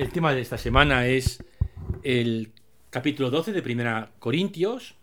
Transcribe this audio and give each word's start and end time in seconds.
El 0.00 0.12
tema 0.12 0.34
de 0.34 0.40
esta 0.40 0.56
semana 0.56 1.06
es 1.06 1.44
el 2.02 2.52
capítulo 2.88 3.28
12 3.28 3.52
de 3.52 3.60
Primera 3.60 4.10
Corintios. 4.18 4.94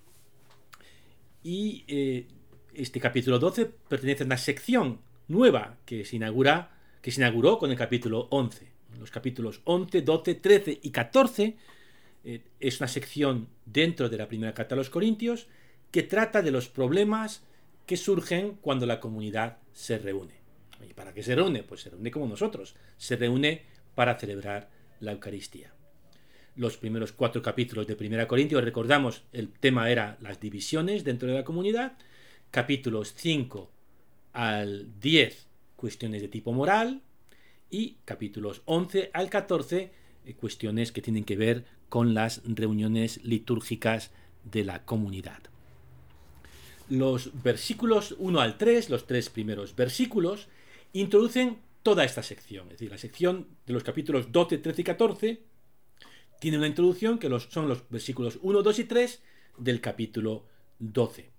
Y 1.44 1.86
eh, 1.88 2.26
este 2.74 3.00
capítulo 3.00 3.38
12 3.38 3.66
pertenece 3.88 4.24
a 4.24 4.26
una 4.26 4.40
sección 4.40 5.00
nueva 5.28 5.78
que 5.86 6.04
se, 6.04 6.16
inaugura, 6.16 6.72
que 7.04 7.12
se 7.12 7.22
inauguró 7.22 7.60
con 7.60 7.70
el 7.70 7.78
capítulo 7.78 8.28
11. 8.32 8.72
Los 8.98 9.12
capítulos 9.12 9.62
11, 9.66 10.02
12, 10.02 10.34
13 10.34 10.80
y 10.82 10.90
14 10.90 11.58
eh, 12.24 12.42
es 12.60 12.80
una 12.80 12.88
sección 12.88 13.50
dentro 13.68 14.10
de 14.10 14.18
la 14.18 14.28
primera 14.28 14.56
carta 14.56 14.74
a 14.74 14.80
los 14.80 14.90
Corintios 14.90 15.46
que 15.92 16.02
trata 16.02 16.42
de 16.42 16.50
los 16.50 16.70
problemas 16.70 17.44
que 17.86 17.98
surgen 17.98 18.58
cuando 18.62 18.88
la 18.88 19.00
comunidad 19.00 19.60
se 19.74 20.00
reúne. 20.00 20.34
¿Y 20.90 20.94
para 20.96 21.14
qué 21.14 21.22
se 21.22 21.36
reúne? 21.36 21.62
Pues 21.62 21.82
se 21.82 21.92
reúne 21.92 22.10
como 22.10 22.26
nosotros. 22.26 22.76
Se 22.98 23.16
reúne 23.16 23.62
para 23.94 24.18
celebrar 24.18 24.76
la 25.00 25.12
Eucaristía. 25.12 25.74
Los 26.56 26.78
primeros 26.78 27.12
cuatro 27.12 27.42
capítulos 27.42 27.86
de 27.86 27.96
Primera 27.96 28.28
Corintios, 28.28 28.64
recordamos, 28.64 29.24
el 29.32 29.50
tema 29.50 29.92
era 29.92 30.18
las 30.22 30.40
divisiones 30.40 31.04
dentro 31.04 31.28
de 31.28 31.36
la 31.36 31.44
comunidad. 31.44 31.98
Capítulos 32.50 33.14
5 33.16 33.70
al 34.34 35.00
10, 35.00 35.48
cuestiones 35.76 36.22
de 36.22 36.28
tipo 36.28 36.54
moral. 36.54 37.02
Y 37.70 37.98
capítulos 38.06 38.62
11 38.66 39.12
al 39.14 39.30
14, 39.30 39.92
eh, 40.26 40.34
cuestiones 40.34 40.92
que 40.92 41.02
tienen 41.02 41.26
que 41.26 41.36
ver 41.36 41.66
con 41.90 42.14
las 42.14 42.42
reuniones 42.46 43.24
litúrgicas 43.24 44.12
de 44.44 44.64
la 44.64 44.84
comunidad. 44.84 45.40
Los 46.90 47.44
versículos 47.44 48.16
1 48.18 48.40
al 48.40 48.58
3, 48.58 48.90
los 48.90 49.06
tres 49.06 49.30
primeros 49.30 49.76
versículos, 49.76 50.48
introducen 50.94 51.58
toda 51.88 52.04
esta 52.04 52.22
sección. 52.22 52.66
Es 52.66 52.72
decir, 52.74 52.92
la 52.92 52.98
sección 52.98 53.48
de 53.66 53.72
los 53.72 53.82
capítulos 53.82 54.30
12, 54.34 54.58
13 54.58 54.82
y 54.82 54.84
14 54.84 55.44
tiene 56.38 56.58
una 56.58 56.68
introducción 56.68 57.18
que 57.18 57.30
son 57.40 57.70
los 57.70 57.90
versículos 57.90 58.40
1, 58.42 58.62
2 58.62 58.80
y 58.80 58.84
3 58.84 59.24
del 59.58 59.80
capítulo 59.80 60.44
12. 60.80 61.32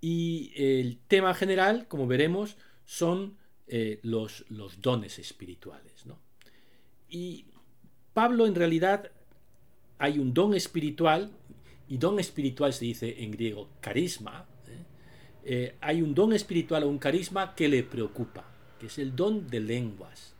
Y 0.00 0.52
el 0.56 0.96
tema 1.08 1.34
general, 1.34 1.88
como 1.88 2.06
veremos, 2.06 2.56
son 2.86 3.36
eh, 3.66 4.00
los, 4.02 4.46
dones 4.80 5.18
espirituales. 5.18 6.06
Y 7.10 7.44
Pablo 8.14 8.46
en 8.46 8.54
realidad 8.54 9.10
hay 9.98 10.18
un 10.18 10.32
don 10.32 10.54
espiritual, 10.54 11.32
y 11.86 11.98
don 11.98 12.18
espiritual 12.18 12.72
se 12.72 12.86
dice 12.86 13.22
en 13.22 13.32
griego 13.32 13.68
carisma, 13.82 14.48
¿eh? 14.68 14.86
Eh, 15.44 15.76
hay 15.82 16.00
un 16.00 16.14
don 16.14 16.32
espiritual 16.32 16.84
o 16.84 16.88
un 16.88 16.98
carisma 16.98 17.54
que 17.54 17.68
le 17.68 17.82
preocupa, 17.82 18.54
que 18.78 18.86
es 18.86 18.98
el 18.98 19.14
don 19.14 19.48
de 19.48 19.60
lenguas, 19.60 20.34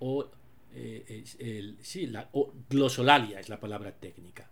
o, 0.00 0.26
eh, 0.74 1.24
el, 1.38 1.76
sí, 1.82 2.06
la, 2.06 2.28
glosolalia 2.68 3.40
es 3.40 3.48
la 3.48 3.60
palabra 3.60 3.92
técnica. 3.92 4.48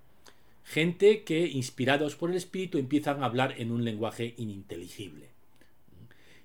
Gente 0.65 1.25
que, 1.25 1.47
inspirados 1.47 2.15
por 2.15 2.31
el 2.31 2.37
espíritu, 2.37 2.79
empiezan 2.79 3.23
a 3.23 3.27
hablar 3.27 3.55
en 3.59 3.73
un 3.73 3.85
lenguaje 3.85 4.35
ininteligible. 4.37 5.29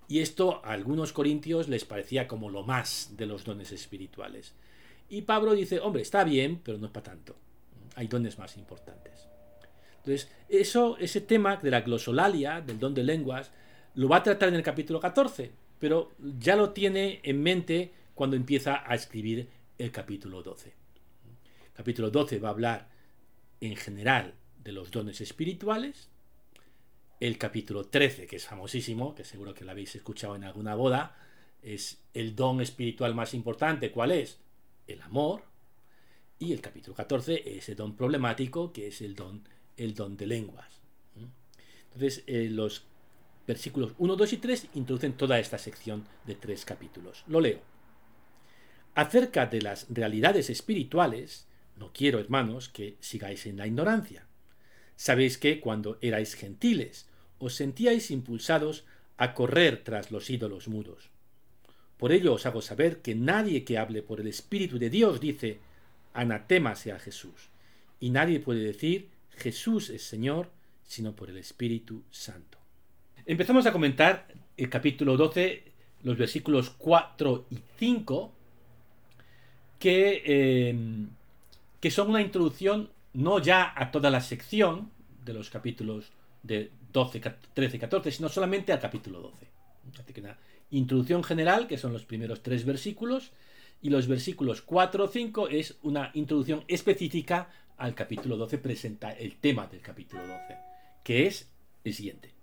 Y 0.08 0.20
esto 0.20 0.62
a 0.64 0.74
algunos 0.74 1.14
corintios 1.14 1.68
les 1.68 1.86
parecía 1.86 2.28
como 2.28 2.50
lo 2.50 2.64
más 2.64 3.12
de 3.18 3.26
los 3.26 3.44
dones 3.44 3.72
espirituales. 3.72 4.54
Y 5.10 5.24
Pablo 5.24 5.54
dice, 5.54 5.80
hombre, 5.80 6.02
está 6.02 6.24
bien, 6.24 6.62
pero 6.64 6.78
no 6.78 6.88
es 6.88 6.92
para 6.92 7.12
tanto. 7.12 7.36
Hay 7.96 8.08
dones 8.08 8.38
más 8.38 8.58
importantes. 8.58 9.28
Entonces, 9.98 10.32
eso, 10.50 10.98
ese 10.98 11.22
tema 11.22 11.58
de 11.58 11.72
la 11.72 11.82
glosolalia, 11.82 12.62
del 12.62 12.80
don 12.80 12.94
de 12.94 13.04
lenguas, 13.04 13.52
lo 13.96 14.08
va 14.08 14.18
a 14.18 14.24
tratar 14.24 14.50
en 14.50 14.56
el 14.56 14.64
capítulo 14.64 15.00
14, 15.00 15.52
pero 15.80 16.12
ya 16.20 16.56
lo 16.56 16.72
tiene 16.72 17.20
en 17.24 17.42
mente 17.42 17.94
cuando 18.14 18.36
empieza 18.36 18.84
a 18.90 18.96
escribir 18.96 19.50
el 19.78 19.92
capítulo 19.92 20.42
12. 20.42 20.70
El 20.70 21.74
capítulo 21.74 22.10
12 22.10 22.40
va 22.40 22.50
a 22.50 22.52
hablar 22.52 22.90
en 23.62 23.76
general 23.76 24.36
de 24.64 24.72
los 24.72 24.92
dones 24.92 25.22
espirituales. 25.22 26.10
El 27.20 27.38
capítulo 27.38 27.86
13, 27.86 28.28
que 28.28 28.38
es 28.38 28.46
famosísimo, 28.46 29.16
que 29.16 29.24
seguro 29.24 29.54
que 29.54 29.66
lo 29.66 29.72
habéis 29.72 29.96
escuchado 29.96 30.36
en 30.36 30.44
alguna 30.44 30.76
boda, 30.76 31.18
es 31.62 32.04
el 32.14 32.36
don 32.36 32.62
espiritual 32.62 33.16
más 33.16 33.34
importante. 33.34 33.92
¿Cuál 33.92 34.12
es? 34.12 34.40
El 34.88 35.02
amor. 35.02 35.44
Y 36.40 36.52
el 36.54 36.62
capítulo 36.62 36.96
14 36.96 37.58
es 37.58 37.70
el 37.70 37.76
don 37.76 37.96
problemático, 37.96 38.74
que 38.74 38.88
es 38.88 39.02
el 39.02 39.16
don, 39.16 39.48
el 39.78 39.94
don 39.94 40.18
de 40.18 40.28
lenguas. 40.28 40.82
Entonces, 41.86 42.24
eh, 42.28 42.50
los 42.50 42.86
versículos 43.48 43.94
1, 43.98 44.16
2 44.16 44.34
y 44.34 44.38
3 44.38 44.68
introducen 44.74 45.14
toda 45.14 45.40
esta 45.40 45.58
sección 45.58 46.06
de 46.26 46.36
tres 46.36 46.66
capítulos. 46.66 47.24
Lo 47.28 47.42
leo. 47.42 47.60
Acerca 48.96 49.46
de 49.46 49.62
las 49.62 49.88
realidades 49.90 50.50
espirituales, 50.50 51.48
no 51.78 51.92
quiero, 51.94 52.20
hermanos, 52.20 52.70
que 52.70 52.96
sigáis 53.00 53.46
en 53.46 53.58
la 53.58 53.68
ignorancia. 53.68 54.26
Sabéis 54.96 55.38
que 55.38 55.60
cuando 55.60 55.98
erais 56.02 56.34
gentiles, 56.36 57.08
os 57.38 57.56
sentíais 57.56 58.12
impulsados 58.12 58.86
a 59.18 59.34
correr 59.34 59.84
tras 59.84 60.12
los 60.12 60.30
ídolos 60.30 60.68
mudos. 60.68 61.10
Por 61.98 62.12
ello 62.12 62.34
os 62.34 62.46
hago 62.46 62.62
saber 62.62 63.02
que 63.02 63.16
nadie 63.16 63.64
que 63.64 63.78
hable 63.78 64.02
por 64.02 64.20
el 64.20 64.28
Espíritu 64.28 64.80
de 64.80 64.90
Dios 64.90 65.20
dice, 65.20 65.60
anatema 66.14 66.76
sea 66.76 67.00
Jesús. 67.00 67.50
Y 68.00 68.10
nadie 68.10 68.40
puede 68.40 68.62
decir, 68.62 69.10
Jesús 69.32 69.90
es 69.90 70.04
Señor, 70.04 70.50
sino 70.86 71.16
por 71.16 71.30
el 71.30 71.38
Espíritu 71.38 72.04
Santo. 72.12 72.65
Empezamos 73.28 73.66
a 73.66 73.72
comentar 73.72 74.28
el 74.56 74.70
capítulo 74.70 75.18
12, 75.18 75.64
los 76.04 76.16
versículos 76.16 76.70
4 76.70 77.48
y 77.50 77.58
5, 77.80 78.32
que, 79.80 80.70
em, 80.70 81.10
que 81.80 81.90
son 81.90 82.12
una 82.12 82.22
introducción 82.22 82.92
no 83.14 83.40
ya 83.40 83.74
a 83.76 83.90
toda 83.90 84.12
la 84.12 84.22
sección 84.22 84.92
de 85.26 85.34
los 85.34 85.50
capítulos 85.50 86.12
de 86.44 86.70
12, 86.94 87.20
13 87.56 87.78
y 87.78 87.80
14, 87.80 88.12
sino 88.12 88.30
solamente 88.30 88.72
al 88.72 88.80
capítulo 88.80 89.20
12. 89.22 89.48
Una 90.20 90.38
introducción 90.70 91.24
general, 91.24 91.66
que 91.66 91.80
son 91.80 91.94
los 91.94 92.06
primeros 92.06 92.44
tres 92.44 92.64
versículos, 92.64 93.32
y 93.82 93.90
los 93.90 94.08
versículos 94.08 94.62
4 94.62 95.04
o 95.04 95.08
5 95.08 95.50
es 95.50 95.80
una 95.82 96.12
introducción 96.14 96.64
específica 96.68 97.50
al 97.78 97.96
capítulo 97.96 98.38
12, 98.38 98.60
presenta 98.60 99.14
el 99.14 99.38
tema 99.38 99.66
del 99.66 99.82
capítulo 99.82 100.22
12, 100.22 100.58
que 101.04 101.26
es 101.26 101.50
el 101.84 101.94
siguiente. 101.96 102.35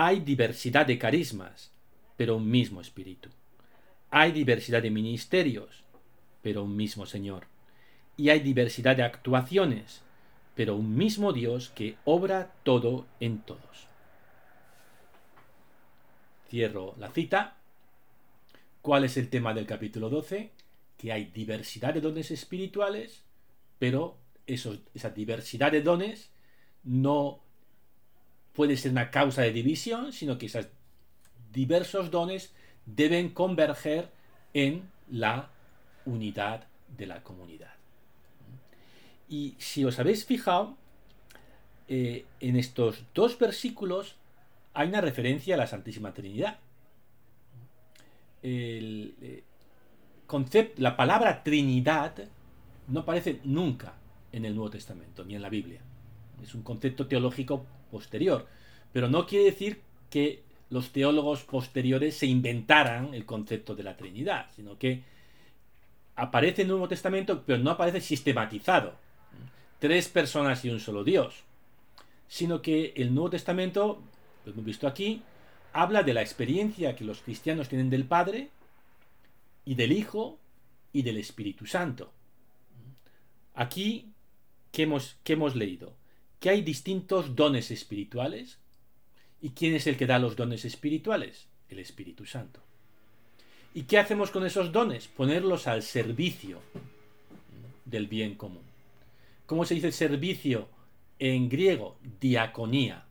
Hay 0.00 0.20
diversidad 0.20 0.86
de 0.86 0.96
carismas, 0.96 1.72
pero 2.16 2.36
un 2.36 2.48
mismo 2.48 2.80
espíritu. 2.80 3.30
Hay 4.10 4.30
diversidad 4.30 4.80
de 4.80 4.92
ministerios, 4.92 5.82
pero 6.40 6.62
un 6.62 6.76
mismo 6.76 7.04
Señor. 7.04 7.48
Y 8.16 8.28
hay 8.28 8.38
diversidad 8.38 8.94
de 8.94 9.02
actuaciones, 9.02 10.02
pero 10.54 10.76
un 10.76 10.94
mismo 10.96 11.32
Dios 11.32 11.70
que 11.70 11.96
obra 12.04 12.54
todo 12.62 13.08
en 13.18 13.40
todos. 13.40 13.88
Cierro 16.48 16.94
la 16.96 17.10
cita. 17.10 17.56
¿Cuál 18.80 19.02
es 19.02 19.16
el 19.16 19.28
tema 19.28 19.52
del 19.52 19.66
capítulo 19.66 20.10
12? 20.10 20.52
Que 20.96 21.10
hay 21.10 21.24
diversidad 21.24 21.92
de 21.92 22.02
dones 22.02 22.30
espirituales, 22.30 23.24
pero 23.80 24.16
esa 24.46 25.10
diversidad 25.10 25.72
de 25.72 25.82
dones 25.82 26.30
no 26.84 27.47
puede 28.58 28.76
ser 28.76 28.90
una 28.90 29.12
causa 29.12 29.42
de 29.42 29.52
división, 29.52 30.12
sino 30.12 30.36
que 30.36 30.46
esos 30.46 30.66
diversos 31.52 32.10
dones 32.10 32.52
deben 32.86 33.28
converger 33.28 34.10
en 34.52 34.82
la 35.08 35.50
unidad 36.04 36.66
de 36.96 37.06
la 37.06 37.22
comunidad. 37.22 37.74
Y 39.28 39.54
si 39.58 39.84
os 39.84 40.00
habéis 40.00 40.24
fijado, 40.24 40.76
eh, 41.86 42.24
en 42.40 42.56
estos 42.56 43.04
dos 43.14 43.38
versículos 43.38 44.16
hay 44.74 44.88
una 44.88 45.02
referencia 45.02 45.54
a 45.54 45.58
la 45.58 45.68
Santísima 45.68 46.12
Trinidad. 46.12 46.58
El 48.42 49.14
eh, 49.22 49.44
la 50.78 50.96
palabra 50.96 51.44
Trinidad 51.44 52.28
no 52.88 53.00
aparece 53.00 53.38
nunca 53.44 53.94
en 54.32 54.44
el 54.44 54.56
Nuevo 54.56 54.70
Testamento, 54.70 55.24
ni 55.24 55.36
en 55.36 55.42
la 55.42 55.48
Biblia. 55.48 55.80
Es 56.42 56.54
un 56.54 56.62
concepto 56.62 57.06
teológico 57.06 57.66
posterior, 57.90 58.46
pero 58.92 59.08
no 59.08 59.26
quiere 59.26 59.46
decir 59.46 59.80
que 60.10 60.42
los 60.70 60.90
teólogos 60.90 61.44
posteriores 61.44 62.16
se 62.16 62.26
inventaran 62.26 63.14
el 63.14 63.24
concepto 63.24 63.74
de 63.74 63.82
la 63.82 63.96
Trinidad, 63.96 64.46
sino 64.54 64.78
que 64.78 65.02
aparece 66.16 66.62
en 66.62 66.66
el 66.66 66.72
Nuevo 66.72 66.88
Testamento, 66.88 67.42
pero 67.46 67.58
no 67.58 67.70
aparece 67.70 68.00
sistematizado. 68.00 68.96
Tres 69.78 70.08
personas 70.08 70.64
y 70.64 70.70
un 70.70 70.80
solo 70.80 71.04
Dios. 71.04 71.44
Sino 72.26 72.60
que 72.60 72.92
el 72.96 73.14
Nuevo 73.14 73.30
Testamento, 73.30 74.02
lo 74.44 74.52
hemos 74.52 74.64
visto 74.64 74.86
aquí, 74.86 75.22
habla 75.72 76.02
de 76.02 76.14
la 76.14 76.22
experiencia 76.22 76.96
que 76.96 77.04
los 77.04 77.20
cristianos 77.20 77.68
tienen 77.68 77.88
del 77.88 78.04
Padre 78.04 78.50
y 79.64 79.74
del 79.74 79.92
Hijo 79.92 80.38
y 80.92 81.02
del 81.02 81.18
Espíritu 81.18 81.66
Santo. 81.66 82.12
Aquí, 83.54 84.12
¿qué 84.72 84.82
hemos, 84.82 85.16
hemos 85.24 85.56
leído? 85.56 85.94
Que 86.40 86.50
hay 86.50 86.62
distintos 86.62 87.34
dones 87.34 87.70
espirituales. 87.70 88.58
¿Y 89.40 89.50
quién 89.50 89.74
es 89.74 89.86
el 89.86 89.96
que 89.96 90.06
da 90.06 90.18
los 90.18 90.36
dones 90.36 90.64
espirituales? 90.64 91.48
El 91.68 91.78
Espíritu 91.78 92.24
Santo. 92.26 92.60
¿Y 93.74 93.82
qué 93.82 93.98
hacemos 93.98 94.30
con 94.30 94.44
esos 94.46 94.72
dones? 94.72 95.08
Ponerlos 95.08 95.66
al 95.66 95.82
servicio 95.82 96.60
del 97.84 98.06
bien 98.06 98.34
común. 98.34 98.62
¿Cómo 99.46 99.64
se 99.64 99.74
dice 99.74 99.92
servicio 99.92 100.68
en 101.18 101.48
griego? 101.48 101.96
Diaconía. 102.20 103.04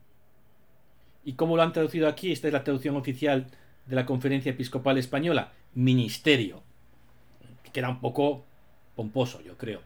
¿Y 1.24 1.34
cómo 1.34 1.58
lo 1.58 1.64
han 1.64 1.74
traducido 1.74 2.08
aquí? 2.08 2.32
Esta 2.32 2.48
es 2.48 2.54
la 2.54 2.64
traducción 2.64 2.96
oficial 2.96 3.48
de 3.86 3.96
la 3.96 4.06
Conferencia 4.06 4.52
Episcopal 4.52 4.98
Española. 4.98 5.52
Ministerio. 5.76 6.64
Queda 7.74 7.90
un 7.90 8.00
poco 8.00 8.44
pomposo, 8.96 9.42
yo 9.42 9.58
creo. 9.58 9.82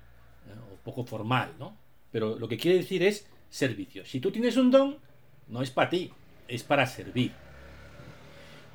Un 0.47 0.77
poco 0.83 1.03
formal, 1.03 1.53
¿no? 1.59 1.80
Pero 2.11 2.37
lo 2.37 2.47
que 2.47 2.57
quiere 2.57 2.77
decir 2.77 3.03
es 3.03 3.27
servicio. 3.49 4.05
Si 4.05 4.19
tú 4.19 4.31
tienes 4.31 4.57
un 4.57 4.71
don, 4.71 4.97
no 5.47 5.61
es 5.61 5.71
para 5.71 5.89
ti, 5.89 6.11
es 6.47 6.63
para 6.63 6.85
servir. 6.85 7.33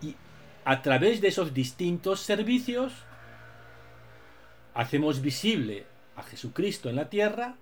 Y 0.03 0.15
a 0.65 0.83
través 0.83 1.21
de 1.21 1.29
esos 1.29 1.53
distintos 1.53 2.21
servicios, 2.21 2.93
hacemos 4.75 5.21
visible 5.21 5.87
a 6.17 6.23
Jesucristo 6.23 6.89
en 6.89 6.97
la 6.97 7.09
tierra. 7.09 7.57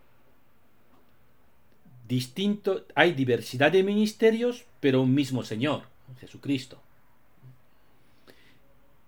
Distinto, 2.06 2.84
hay 2.94 3.12
diversidad 3.12 3.72
de 3.72 3.82
ministerios, 3.82 4.64
pero 4.80 5.02
un 5.02 5.14
mismo 5.14 5.42
Señor, 5.42 5.84
Jesucristo. 6.20 6.80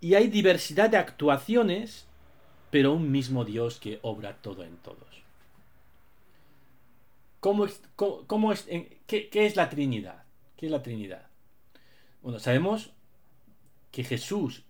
Y 0.01 0.15
hay 0.15 0.29
diversidad 0.29 0.89
de 0.89 0.97
actuaciones, 0.97 2.07
pero 2.71 2.93
un 2.93 3.11
mismo 3.11 3.45
Dios 3.45 3.79
que 3.81 3.99
obra 4.03 4.37
todo 4.37 4.63
en 4.63 4.77
todos. 4.77 5.16
¿Cómo 7.46 8.52
es, 8.52 8.69
qué, 9.06 9.28
¿Qué 9.28 9.46
es 9.46 9.54
la 9.54 9.69
Trinidad? 9.69 10.25
¿Qué 10.56 10.66
es 10.66 10.72
la 10.72 10.82
Trinidad? 10.82 11.28
Bueno, 12.20 12.40
sabemos 12.40 12.90
que 13.93 14.02
Jesús 14.02 14.64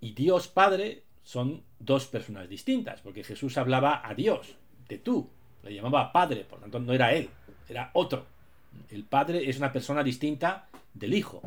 y 0.00 0.12
Dios 0.14 0.48
Padre 0.48 1.04
son 1.22 1.62
dos 1.78 2.06
personas 2.06 2.48
distintas, 2.48 3.00
porque 3.00 3.22
Jesús 3.22 3.56
hablaba 3.58 4.02
a 4.04 4.14
Dios, 4.14 4.56
de 4.88 4.98
tú, 4.98 5.30
le 5.62 5.72
llamaba 5.72 6.10
Padre, 6.10 6.42
por 6.42 6.58
lo 6.58 6.62
tanto 6.64 6.80
no 6.80 6.92
era 6.92 7.12
Él, 7.12 7.30
era 7.68 7.92
otro. 7.94 8.26
El 8.88 9.04
Padre 9.04 9.48
es 9.48 9.58
una 9.58 9.72
persona 9.72 10.02
distinta 10.02 10.68
del 10.92 11.14
Hijo. 11.14 11.42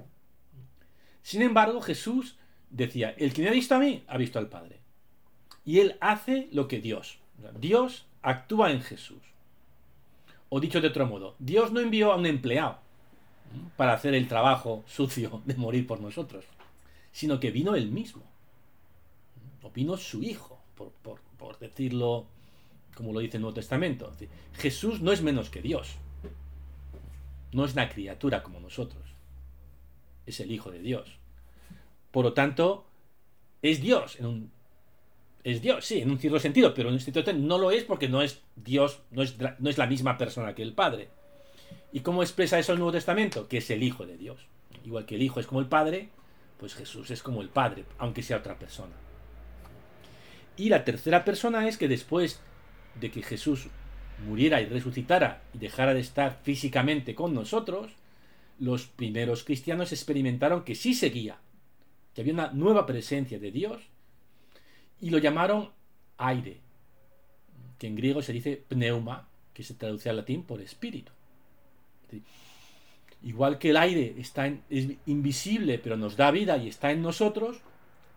Sin 1.23 1.41
embargo, 1.41 1.81
Jesús 1.81 2.37
decía, 2.69 3.13
el 3.17 3.33
que 3.33 3.41
me 3.41 3.49
ha 3.49 3.51
visto 3.51 3.75
a 3.75 3.79
mí, 3.79 4.05
ha 4.07 4.17
visto 4.17 4.39
al 4.39 4.47
Padre. 4.47 4.79
Y 5.65 5.81
Él 5.81 5.97
hace 5.99 6.47
lo 6.53 6.69
que 6.69 6.79
Dios. 6.79 7.19
Dios 7.59 8.05
actúa 8.21 8.71
en 8.71 8.81
Jesús. 8.81 9.32
O 10.53 10.59
dicho 10.59 10.81
de 10.81 10.89
otro 10.89 11.07
modo, 11.07 11.35
Dios 11.39 11.71
no 11.71 11.79
envió 11.79 12.11
a 12.11 12.15
un 12.15 12.27
empleado 12.27 12.77
para 13.75 13.93
hacer 13.93 14.13
el 14.13 14.27
trabajo 14.27 14.83
sucio 14.85 15.41
de 15.45 15.55
morir 15.55 15.87
por 15.87 15.99
nosotros, 15.99 16.45
sino 17.11 17.39
que 17.39 17.49
vino 17.49 17.73
Él 17.73 17.89
mismo 17.89 18.23
vino 19.73 19.97
su 19.97 20.23
Hijo, 20.23 20.59
por, 20.75 21.59
decirlo 21.59 22.25
como 22.95 23.11
lo 23.11 23.19
dice 23.19 23.37
el 23.37 23.41
Nuevo 23.41 23.55
Testamento. 23.55 24.11
Jesús 24.53 25.01
no 25.01 25.11
es 25.11 25.21
menos 25.21 25.49
que 25.49 25.61
Dios. 25.61 25.95
No 27.51 27.65
es 27.65 27.73
una 27.73 27.89
criatura 27.89 28.43
como 28.43 28.59
nosotros. 28.59 29.03
Es 30.25 30.39
el 30.39 30.51
Hijo 30.51 30.71
de 30.71 30.79
Dios. 30.79 31.17
Por 32.11 32.23
lo 32.23 32.33
tanto, 32.33 32.85
es 33.61 33.81
Dios. 33.81 34.19
En 34.19 34.25
un, 34.25 34.51
es 35.43 35.61
Dios, 35.61 35.85
sí, 35.85 36.01
en 36.01 36.09
un 36.09 36.19
cierto 36.19 36.39
sentido, 36.39 36.73
pero 36.73 36.89
en 36.89 36.95
un 36.95 37.01
sentido 37.01 37.33
no 37.33 37.57
lo 37.57 37.71
es 37.71 37.83
porque 37.83 38.07
no 38.07 38.21
es 38.21 38.41
Dios, 38.55 38.99
no 39.11 39.23
es, 39.23 39.35
no 39.59 39.69
es 39.69 39.77
la 39.77 39.87
misma 39.87 40.17
persona 40.17 40.55
que 40.55 40.63
el 40.63 40.73
Padre. 40.73 41.09
¿Y 41.91 41.99
cómo 41.99 42.23
expresa 42.23 42.57
eso 42.57 42.71
el 42.71 42.79
Nuevo 42.79 42.93
Testamento? 42.93 43.47
Que 43.47 43.57
es 43.57 43.69
el 43.69 43.83
Hijo 43.83 44.05
de 44.05 44.17
Dios. 44.17 44.39
Igual 44.85 45.05
que 45.05 45.15
el 45.15 45.21
Hijo 45.21 45.39
es 45.39 45.47
como 45.47 45.59
el 45.59 45.67
Padre, 45.67 46.09
pues 46.57 46.75
Jesús 46.75 47.11
es 47.11 47.21
como 47.21 47.41
el 47.41 47.49
Padre, 47.49 47.85
aunque 47.97 48.23
sea 48.23 48.37
otra 48.37 48.57
persona. 48.57 48.95
Y 50.55 50.69
la 50.69 50.85
tercera 50.85 51.25
persona 51.25 51.67
es 51.67 51.77
que 51.77 51.87
después 51.87 52.39
de 52.99 53.11
que 53.11 53.21
Jesús 53.21 53.67
muriera 54.25 54.61
y 54.61 54.65
resucitara 54.65 55.41
y 55.53 55.57
dejara 55.57 55.93
de 55.93 55.99
estar 55.99 56.39
físicamente 56.43 57.15
con 57.15 57.33
nosotros, 57.33 57.91
los 58.59 58.85
primeros 58.85 59.43
cristianos 59.43 59.91
experimentaron 59.91 60.63
que 60.63 60.75
sí 60.75 60.93
seguía, 60.93 61.37
que 62.13 62.21
había 62.21 62.33
una 62.33 62.51
nueva 62.53 62.85
presencia 62.85 63.39
de 63.39 63.51
Dios, 63.51 63.81
y 65.03 65.09
lo 65.09 65.17
llamaron 65.17 65.69
aire, 66.17 66.61
que 67.77 67.87
en 67.87 67.95
griego 67.97 68.21
se 68.21 68.31
dice 68.31 68.63
pneuma, 68.69 69.27
que 69.53 69.61
se 69.61 69.73
traduce 69.73 70.09
al 70.09 70.15
latín 70.15 70.43
por 70.43 70.61
espíritu. 70.61 71.11
Igual 73.21 73.59
que 73.59 73.71
el 73.71 73.77
aire 73.77 74.15
está 74.17 74.47
es 74.69 74.87
invisible, 75.05 75.77
pero 75.77 75.97
nos 75.97 76.15
da 76.15 76.31
vida 76.31 76.55
y 76.55 76.69
está 76.69 76.93
en 76.93 77.01
nosotros, 77.01 77.57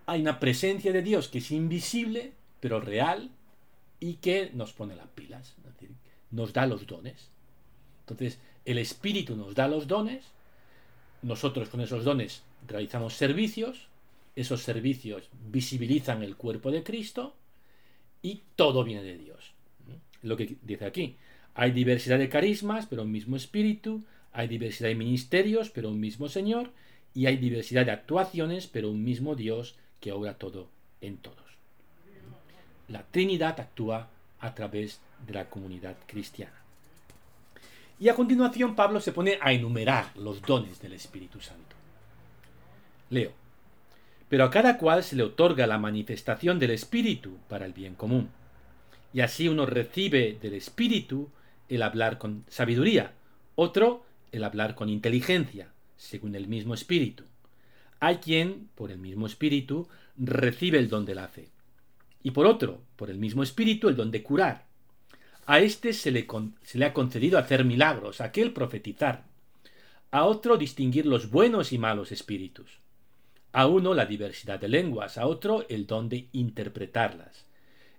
hay 0.06 0.20
una 0.20 0.38
presencia 0.38 0.92
de 0.92 1.02
Dios 1.02 1.26
que 1.26 1.38
es 1.38 1.50
invisible, 1.50 2.34
pero 2.60 2.80
real, 2.80 3.30
y 3.98 4.14
que 4.14 4.52
nos 4.54 4.72
pone 4.72 4.94
las 4.94 5.08
pilas, 5.08 5.56
es 5.58 5.64
decir, 5.64 5.90
nos 6.30 6.52
da 6.52 6.66
los 6.66 6.86
dones. 6.86 7.30
Entonces, 8.02 8.38
el 8.64 8.78
Espíritu 8.78 9.34
nos 9.34 9.56
da 9.56 9.66
los 9.66 9.88
dones, 9.88 10.24
nosotros 11.22 11.68
con 11.68 11.80
esos 11.80 12.04
dones 12.04 12.44
realizamos 12.68 13.14
servicios, 13.14 13.88
esos 14.36 14.62
servicios 14.62 15.28
visibilizan 15.50 16.22
el 16.22 16.36
cuerpo 16.36 16.70
de 16.70 16.82
Cristo 16.82 17.34
y 18.22 18.42
todo 18.54 18.84
viene 18.84 19.02
de 19.02 19.18
Dios. 19.18 19.54
Lo 20.22 20.36
que 20.36 20.56
dice 20.62 20.84
aquí, 20.84 21.16
hay 21.54 21.70
diversidad 21.72 22.18
de 22.18 22.28
carismas, 22.28 22.86
pero 22.86 23.02
un 23.02 23.10
mismo 23.10 23.36
Espíritu, 23.36 24.04
hay 24.32 24.46
diversidad 24.46 24.90
de 24.90 24.94
ministerios, 24.94 25.70
pero 25.70 25.88
un 25.88 25.98
mismo 25.98 26.28
Señor, 26.28 26.70
y 27.14 27.26
hay 27.26 27.38
diversidad 27.38 27.86
de 27.86 27.92
actuaciones, 27.92 28.66
pero 28.66 28.90
un 28.90 29.02
mismo 29.02 29.34
Dios 29.34 29.76
que 30.00 30.12
obra 30.12 30.34
todo 30.34 30.68
en 31.00 31.16
todos. 31.16 31.38
La 32.88 33.04
Trinidad 33.04 33.58
actúa 33.58 34.10
a 34.38 34.54
través 34.54 35.00
de 35.26 35.32
la 35.32 35.48
comunidad 35.48 35.96
cristiana. 36.06 36.60
Y 37.98 38.10
a 38.10 38.14
continuación 38.14 38.76
Pablo 38.76 39.00
se 39.00 39.12
pone 39.12 39.38
a 39.40 39.52
enumerar 39.52 40.14
los 40.18 40.42
dones 40.42 40.78
del 40.80 40.92
Espíritu 40.92 41.40
Santo. 41.40 41.74
Leo. 43.08 43.45
Pero 44.28 44.44
a 44.44 44.50
cada 44.50 44.78
cual 44.78 45.04
se 45.04 45.16
le 45.16 45.22
otorga 45.22 45.66
la 45.66 45.78
manifestación 45.78 46.58
del 46.58 46.70
Espíritu 46.70 47.38
para 47.48 47.66
el 47.66 47.72
bien 47.72 47.94
común. 47.94 48.28
Y 49.12 49.20
así 49.20 49.48
uno 49.48 49.66
recibe 49.66 50.38
del 50.40 50.54
Espíritu 50.54 51.30
el 51.68 51.82
hablar 51.82 52.18
con 52.18 52.44
sabiduría, 52.48 53.12
otro 53.54 54.04
el 54.32 54.44
hablar 54.44 54.74
con 54.74 54.88
inteligencia, 54.88 55.68
según 55.96 56.34
el 56.34 56.48
mismo 56.48 56.74
Espíritu 56.74 57.24
hay 58.00 58.16
quien, 58.16 58.68
por 58.74 58.90
el 58.90 58.98
mismo 58.98 59.26
espíritu, 59.26 59.88
recibe 60.16 60.78
el 60.78 60.88
don 60.88 61.04
de 61.04 61.14
la 61.14 61.28
fe. 61.28 61.48
Y 62.22 62.32
por 62.32 62.46
otro, 62.46 62.82
por 62.96 63.10
el 63.10 63.18
mismo 63.18 63.42
espíritu, 63.42 63.88
el 63.88 63.96
don 63.96 64.10
de 64.10 64.22
curar. 64.22 64.66
A 65.46 65.60
éste 65.60 65.92
se 65.92 66.10
le, 66.10 66.26
se 66.62 66.78
le 66.78 66.84
ha 66.84 66.92
concedido 66.92 67.38
hacer 67.38 67.64
milagros, 67.64 68.20
a 68.20 68.24
aquel 68.24 68.52
profetizar. 68.52 69.24
A 70.10 70.24
otro 70.24 70.56
distinguir 70.56 71.06
los 71.06 71.30
buenos 71.30 71.72
y 71.72 71.78
malos 71.78 72.12
espíritus. 72.12 72.80
A 73.56 73.66
uno 73.66 73.94
la 73.94 74.06
diversidad 74.06 74.60
de 74.60 74.68
lenguas, 74.68 75.16
a 75.18 75.26
otro 75.26 75.64
el 75.68 75.86
don 75.86 76.08
de 76.08 76.28
interpretarlas. 76.32 77.46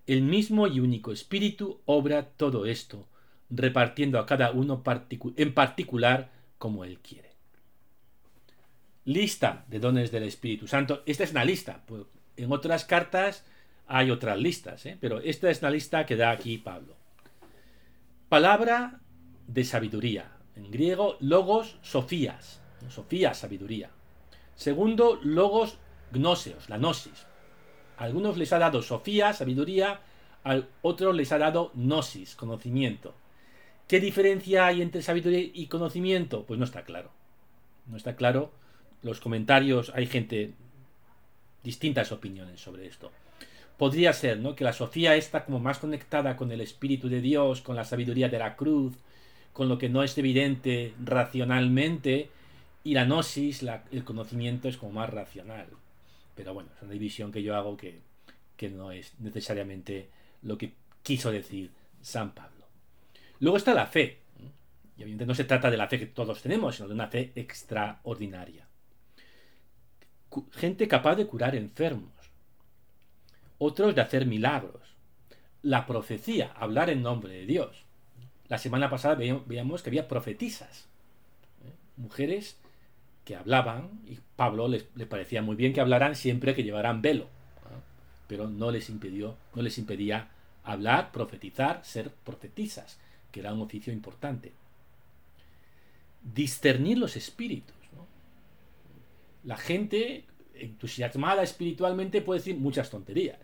El 0.06 0.22
mismo 0.22 0.68
y 0.68 0.80
único 0.80 1.12
espíritu 1.12 1.82
obra 1.86 2.30
todo 2.38 2.66
esto, 2.66 3.08
repartiendo 3.50 4.20
a 4.20 4.26
cada 4.26 4.52
uno 4.52 4.84
en 5.36 5.54
particular 5.54 6.30
como 6.58 6.86
él 6.86 7.00
quiere 7.00 7.28
lista 9.08 9.64
de 9.70 9.80
dones 9.80 10.12
del 10.12 10.24
Espíritu 10.24 10.68
Santo. 10.68 11.02
Esta 11.06 11.24
es 11.24 11.32
una 11.32 11.46
lista. 11.46 11.82
Pues, 11.86 12.04
en 12.36 12.52
otras 12.52 12.84
cartas 12.84 13.46
hay 13.88 14.12
otras 14.12 14.38
listas, 14.38 14.86
¿eh? 14.86 14.98
pero 15.00 15.22
esta 15.22 15.50
es 15.50 15.62
la 15.62 15.72
lista 15.72 16.06
que 16.06 16.18
da 16.18 16.30
aquí 16.30 16.58
Pablo. 16.58 16.96
Palabra 18.30 19.00
de 19.48 19.64
sabiduría. 19.64 20.32
En 20.56 20.70
griego, 20.70 21.16
logos 21.22 21.78
sofías. 21.82 22.60
Sofía, 22.90 23.34
sabiduría. 23.34 23.92
Segundo, 24.58 25.18
logos 25.24 25.78
gnoseos, 26.12 26.68
la 26.68 26.78
gnosis. 26.78 27.26
A 27.96 28.04
algunos 28.04 28.36
les 28.36 28.52
ha 28.52 28.60
dado 28.60 28.82
sofía, 28.82 29.32
sabiduría, 29.32 30.02
a 30.44 30.62
otros 30.82 31.16
les 31.16 31.32
ha 31.32 31.38
dado 31.38 31.72
gnosis, 31.76 32.36
conocimiento. 32.36 33.16
¿Qué 33.88 34.02
diferencia 34.02 34.66
hay 34.66 34.82
entre 34.82 35.02
sabiduría 35.02 35.50
y 35.54 35.68
conocimiento? 35.68 36.44
Pues 36.44 36.60
no 36.60 36.66
está 36.66 36.84
claro. 36.84 37.12
No 37.86 37.96
está 37.96 38.18
claro 38.18 38.52
los 39.02 39.20
comentarios 39.20 39.92
hay 39.96 40.08
gente 40.08 40.54
distintas 41.64 42.12
opiniones 42.12 42.60
sobre 42.60 42.88
esto. 42.88 43.12
Podría 43.78 44.14
ser, 44.14 44.40
¿no? 44.40 44.56
Que 44.56 44.64
la 44.64 44.74
Sofía 44.74 45.16
está 45.16 45.46
como 45.46 45.60
más 45.60 45.80
conectada 45.80 46.36
con 46.36 46.52
el 46.52 46.62
Espíritu 46.62 47.10
de 47.10 47.22
Dios, 47.22 47.62
con 47.62 47.76
la 47.76 47.84
sabiduría 47.84 48.30
de 48.30 48.40
la 48.40 48.56
cruz, 48.56 48.96
con 49.54 49.70
lo 49.70 49.78
que 49.78 49.90
no 49.90 50.04
es 50.04 50.18
evidente 50.18 50.94
racionalmente, 51.04 52.30
y 52.88 52.94
la 52.94 53.06
gnosis, 53.06 53.64
el 53.92 54.04
conocimiento, 54.04 54.68
es 54.68 54.78
como 54.78 54.94
más 54.94 55.10
racional. 55.10 55.68
Pero 56.36 56.54
bueno, 56.54 56.70
es 56.76 56.82
una 56.82 56.94
división 56.94 57.32
que 57.32 57.44
yo 57.44 57.56
hago 57.56 57.76
que, 57.76 58.02
que 58.56 58.70
no 58.70 58.92
es 58.92 59.20
necesariamente 59.20 60.10
lo 60.44 60.58
que 60.58 60.74
quiso 61.04 61.32
decir 61.32 61.72
San 62.02 62.32
Pablo. 62.32 62.66
Luego 63.40 63.58
está 63.58 63.74
la 63.74 63.88
fe. 63.88 64.20
Y 64.98 65.04
obviamente 65.04 65.26
no 65.26 65.36
se 65.36 65.44
trata 65.44 65.70
de 65.70 65.78
la 65.78 65.88
fe 65.88 66.00
que 66.00 66.06
todos 66.08 66.42
tenemos, 66.42 66.76
sino 66.76 66.88
de 66.88 66.94
una 66.94 67.08
fe 67.08 67.32
extraordinaria 67.36 68.68
gente 70.52 70.88
capaz 70.88 71.16
de 71.16 71.28
curar 71.28 71.56
enfermos, 71.56 72.12
otros 73.58 73.96
de 73.96 74.02
hacer 74.02 74.26
milagros. 74.26 74.96
La 75.62 75.86
profecía, 75.86 76.52
hablar 76.54 76.90
en 76.90 77.02
nombre 77.02 77.34
de 77.34 77.46
Dios. 77.46 77.86
La 78.48 78.58
semana 78.58 78.90
pasada 78.90 79.16
veíamos 79.16 79.82
que 79.82 79.90
había 79.90 80.08
profetisas, 80.08 80.88
¿eh? 81.66 81.74
mujeres 81.98 82.58
que 83.28 83.36
hablaban, 83.36 84.00
y 84.08 84.20
Pablo 84.38 84.70
les, 84.70 84.86
le 84.96 85.06
parecía 85.06 85.42
muy 85.42 85.58
bien 85.58 85.74
que 85.74 85.82
hablaran 85.82 86.16
siempre 86.16 86.56
que 86.56 86.64
llevaran 86.64 87.02
velo, 87.02 87.28
pero 88.26 88.50
no 88.50 88.72
les, 88.72 88.90
impidió, 88.90 89.36
no 89.54 89.62
les 89.62 89.78
impedía 89.78 90.30
hablar, 90.64 91.12
profetizar, 91.12 91.84
ser 91.84 92.10
profetisas, 92.10 92.98
que 93.30 93.42
era 93.42 93.54
un 93.54 93.60
oficio 93.60 93.92
importante. 93.92 94.54
Discernir 96.24 97.00
los 97.00 97.18
espíritus. 97.18 97.76
La 99.44 99.58
gente 99.58 100.24
entusiasmada 100.54 101.44
espiritualmente 101.44 102.22
puede 102.22 102.40
decir 102.40 102.56
muchas 102.56 102.90
tonterías. 102.90 103.40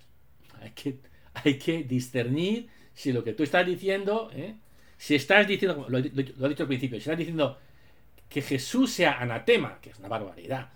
Hay 0.62 0.72
que, 0.72 1.00
hay 1.34 1.58
que 1.58 1.84
discernir 1.84 2.70
si 2.94 3.12
lo 3.12 3.25
que 3.25 3.34
tú 3.34 3.44
estás 3.44 3.66
diciendo, 3.66 4.30
¿eh? 4.32 4.56
si 4.98 5.16
estás 5.16 5.46
diciendo, 5.46 5.88
lo, 5.90 6.00
lo, 6.00 6.06
he 6.06 6.50
dicho 6.50 6.63
al 6.63 6.70
principio, 6.70 6.96
si 7.00 7.02
estás 7.02 7.18
diciendo 7.18 7.58
que 8.34 8.42
Jesús 8.42 8.92
sea 8.92 9.20
anatema, 9.20 9.80
que 9.80 9.92
es 9.92 10.00
una 10.00 10.08
barbaridad, 10.08 10.70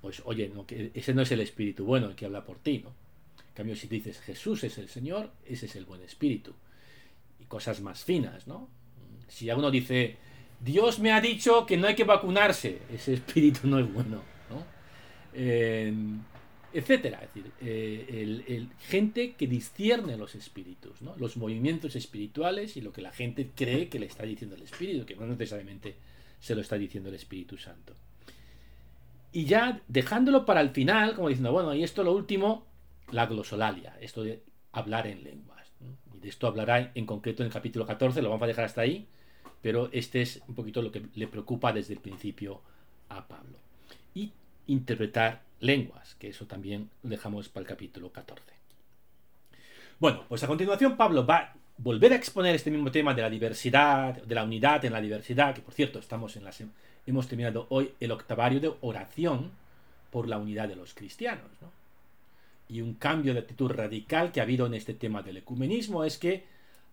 pues 0.00 0.22
oye, 0.24 0.50
que 0.66 0.92
ese 0.94 1.12
no 1.12 1.20
es 1.20 1.30
el 1.30 1.40
espíritu 1.40 1.84
bueno 1.84 2.06
el 2.06 2.14
que 2.14 2.24
habla 2.24 2.42
por 2.42 2.58
ti, 2.58 2.80
¿no? 2.82 2.88
En 2.88 3.54
cambio, 3.54 3.76
si 3.76 3.86
dices 3.86 4.18
Jesús 4.20 4.64
es 4.64 4.78
el 4.78 4.88
Señor, 4.88 5.30
ese 5.44 5.66
es 5.66 5.76
el 5.76 5.84
buen 5.84 6.02
espíritu. 6.02 6.54
Y 7.38 7.44
cosas 7.44 7.82
más 7.82 8.02
finas, 8.02 8.46
¿no? 8.46 8.70
Si 9.28 9.50
a 9.50 9.56
uno 9.56 9.70
dice, 9.70 10.16
Dios 10.58 10.98
me 10.98 11.12
ha 11.12 11.20
dicho 11.20 11.66
que 11.66 11.76
no 11.76 11.86
hay 11.86 11.94
que 11.94 12.04
vacunarse, 12.04 12.80
ese 12.90 13.12
espíritu 13.12 13.68
no 13.68 13.78
es 13.78 13.92
bueno, 13.92 14.22
¿no? 14.48 14.64
Etcétera. 16.72 17.20
Es 17.22 17.34
decir, 17.34 17.52
eh, 17.60 18.42
el, 18.48 18.70
gente 18.80 19.34
que 19.34 19.46
discierne 19.46 20.16
los 20.16 20.34
espíritus, 20.34 21.02
¿no? 21.02 21.14
los 21.18 21.36
movimientos 21.36 21.94
espirituales 21.94 22.78
y 22.78 22.80
lo 22.80 22.90
que 22.90 23.02
la 23.02 23.12
gente 23.12 23.50
cree 23.54 23.88
que 23.88 23.98
le 23.98 24.06
está 24.06 24.24
diciendo 24.24 24.56
el 24.56 24.62
espíritu, 24.62 25.04
que 25.04 25.14
no 25.14 25.26
necesariamente 25.26 25.94
se 26.40 26.54
lo 26.54 26.60
está 26.60 26.76
diciendo 26.76 27.08
el 27.08 27.14
Espíritu 27.14 27.56
Santo. 27.56 27.94
Y 29.32 29.44
ya 29.44 29.82
dejándolo 29.88 30.46
para 30.46 30.60
el 30.60 30.70
final, 30.70 31.14
como 31.14 31.28
diciendo, 31.28 31.52
bueno, 31.52 31.74
y 31.74 31.82
esto 31.82 32.02
lo 32.02 32.12
último, 32.12 32.66
la 33.10 33.26
glosolalia, 33.26 33.96
esto 34.00 34.22
de 34.22 34.42
hablar 34.72 35.06
en 35.06 35.24
lenguas. 35.24 35.66
Y 36.14 36.20
de 36.20 36.28
esto 36.28 36.46
hablará 36.46 36.92
en 36.94 37.06
concreto 37.06 37.42
en 37.42 37.48
el 37.48 37.52
capítulo 37.52 37.86
14, 37.86 38.22
lo 38.22 38.30
vamos 38.30 38.44
a 38.44 38.46
dejar 38.46 38.64
hasta 38.64 38.80
ahí, 38.80 39.06
pero 39.60 39.90
este 39.92 40.22
es 40.22 40.42
un 40.48 40.54
poquito 40.54 40.80
lo 40.80 40.90
que 40.90 41.06
le 41.14 41.26
preocupa 41.26 41.72
desde 41.72 41.94
el 41.94 42.00
principio 42.00 42.62
a 43.08 43.26
Pablo. 43.26 43.58
Y 44.14 44.32
interpretar 44.66 45.42
lenguas, 45.60 46.14
que 46.14 46.28
eso 46.28 46.46
también 46.46 46.90
lo 47.02 47.10
dejamos 47.10 47.48
para 47.48 47.62
el 47.62 47.68
capítulo 47.68 48.10
14. 48.10 48.42
Bueno, 49.98 50.24
pues 50.28 50.42
a 50.42 50.46
continuación 50.46 50.96
Pablo 50.96 51.26
va 51.26 51.54
volver 51.78 52.12
a 52.12 52.16
exponer 52.16 52.54
este 52.54 52.70
mismo 52.70 52.90
tema 52.90 53.14
de 53.14 53.22
la 53.22 53.30
diversidad, 53.30 54.22
de 54.22 54.34
la 54.34 54.44
unidad 54.44 54.84
en 54.84 54.92
la 54.92 55.00
diversidad, 55.00 55.54
que 55.54 55.62
por 55.62 55.74
cierto 55.74 55.98
estamos 55.98 56.36
en 56.36 56.44
la, 56.44 56.52
hemos 57.06 57.28
terminado 57.28 57.66
hoy 57.70 57.92
el 58.00 58.12
octavario 58.12 58.60
de 58.60 58.72
oración 58.80 59.50
por 60.10 60.28
la 60.28 60.38
unidad 60.38 60.68
de 60.68 60.76
los 60.76 60.94
cristianos. 60.94 61.50
Y 62.68 62.80
un 62.80 62.94
cambio 62.94 63.32
de 63.32 63.40
actitud 63.40 63.70
radical 63.70 64.32
que 64.32 64.40
ha 64.40 64.44
habido 64.44 64.66
en 64.66 64.74
este 64.74 64.94
tema 64.94 65.22
del 65.22 65.36
ecumenismo 65.36 66.04
es 66.04 66.18
que 66.18 66.44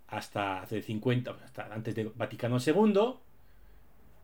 hasta 0.09 0.61
hace 0.61 0.81
50, 0.81 1.31
hasta 1.43 1.73
antes 1.73 1.95
de 1.95 2.11
Vaticano 2.15 2.57
II, 2.59 3.15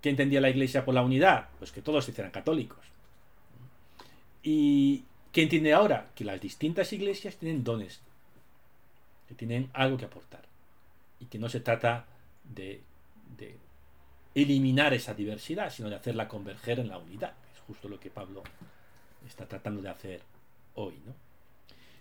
¿qué 0.01 0.10
entendía 0.10 0.42
la 0.42 0.50
Iglesia 0.50 0.86
por 0.86 0.94
la 0.94 1.01
unidad? 1.01 1.50
Pues 1.58 1.72
que 1.72 1.82
todos 1.82 2.06
se 2.06 2.12
hicieran 2.12 2.32
católicos. 2.32 2.80
¿Y 4.44 5.04
qué 5.32 5.42
entiende 5.42 5.74
ahora? 5.74 6.10
Que 6.13 6.25
las 6.25 6.39
distintas 6.39 6.94
iglesias 6.94 7.38
tienen 7.38 7.63
dones, 7.63 8.01
que 9.28 9.34
tienen 9.34 9.70
algo 9.74 9.98
que 9.98 10.06
aportar 10.06 10.49
y 11.20 11.26
que 11.26 11.40
no 11.40 11.50
se 11.50 11.60
trata 11.60 12.06
de, 12.44 12.82
eliminar 14.36 14.94
esa 14.94 15.14
diversidad, 15.14 15.70
sino 15.70 15.90
de 15.90 15.96
hacerla 15.96 16.28
converger 16.28 16.80
en 16.80 16.88
la 16.88 16.98
unidad. 16.98 17.34
Es 17.54 17.60
justo 17.62 17.90
lo 17.90 18.00
que 18.00 18.10
Pablo 18.10 18.44
está 19.28 19.48
tratando 19.48 19.82
de 19.82 19.90
hacer 19.90 20.22
hoy. 20.76 20.94
¿no? 21.06 21.14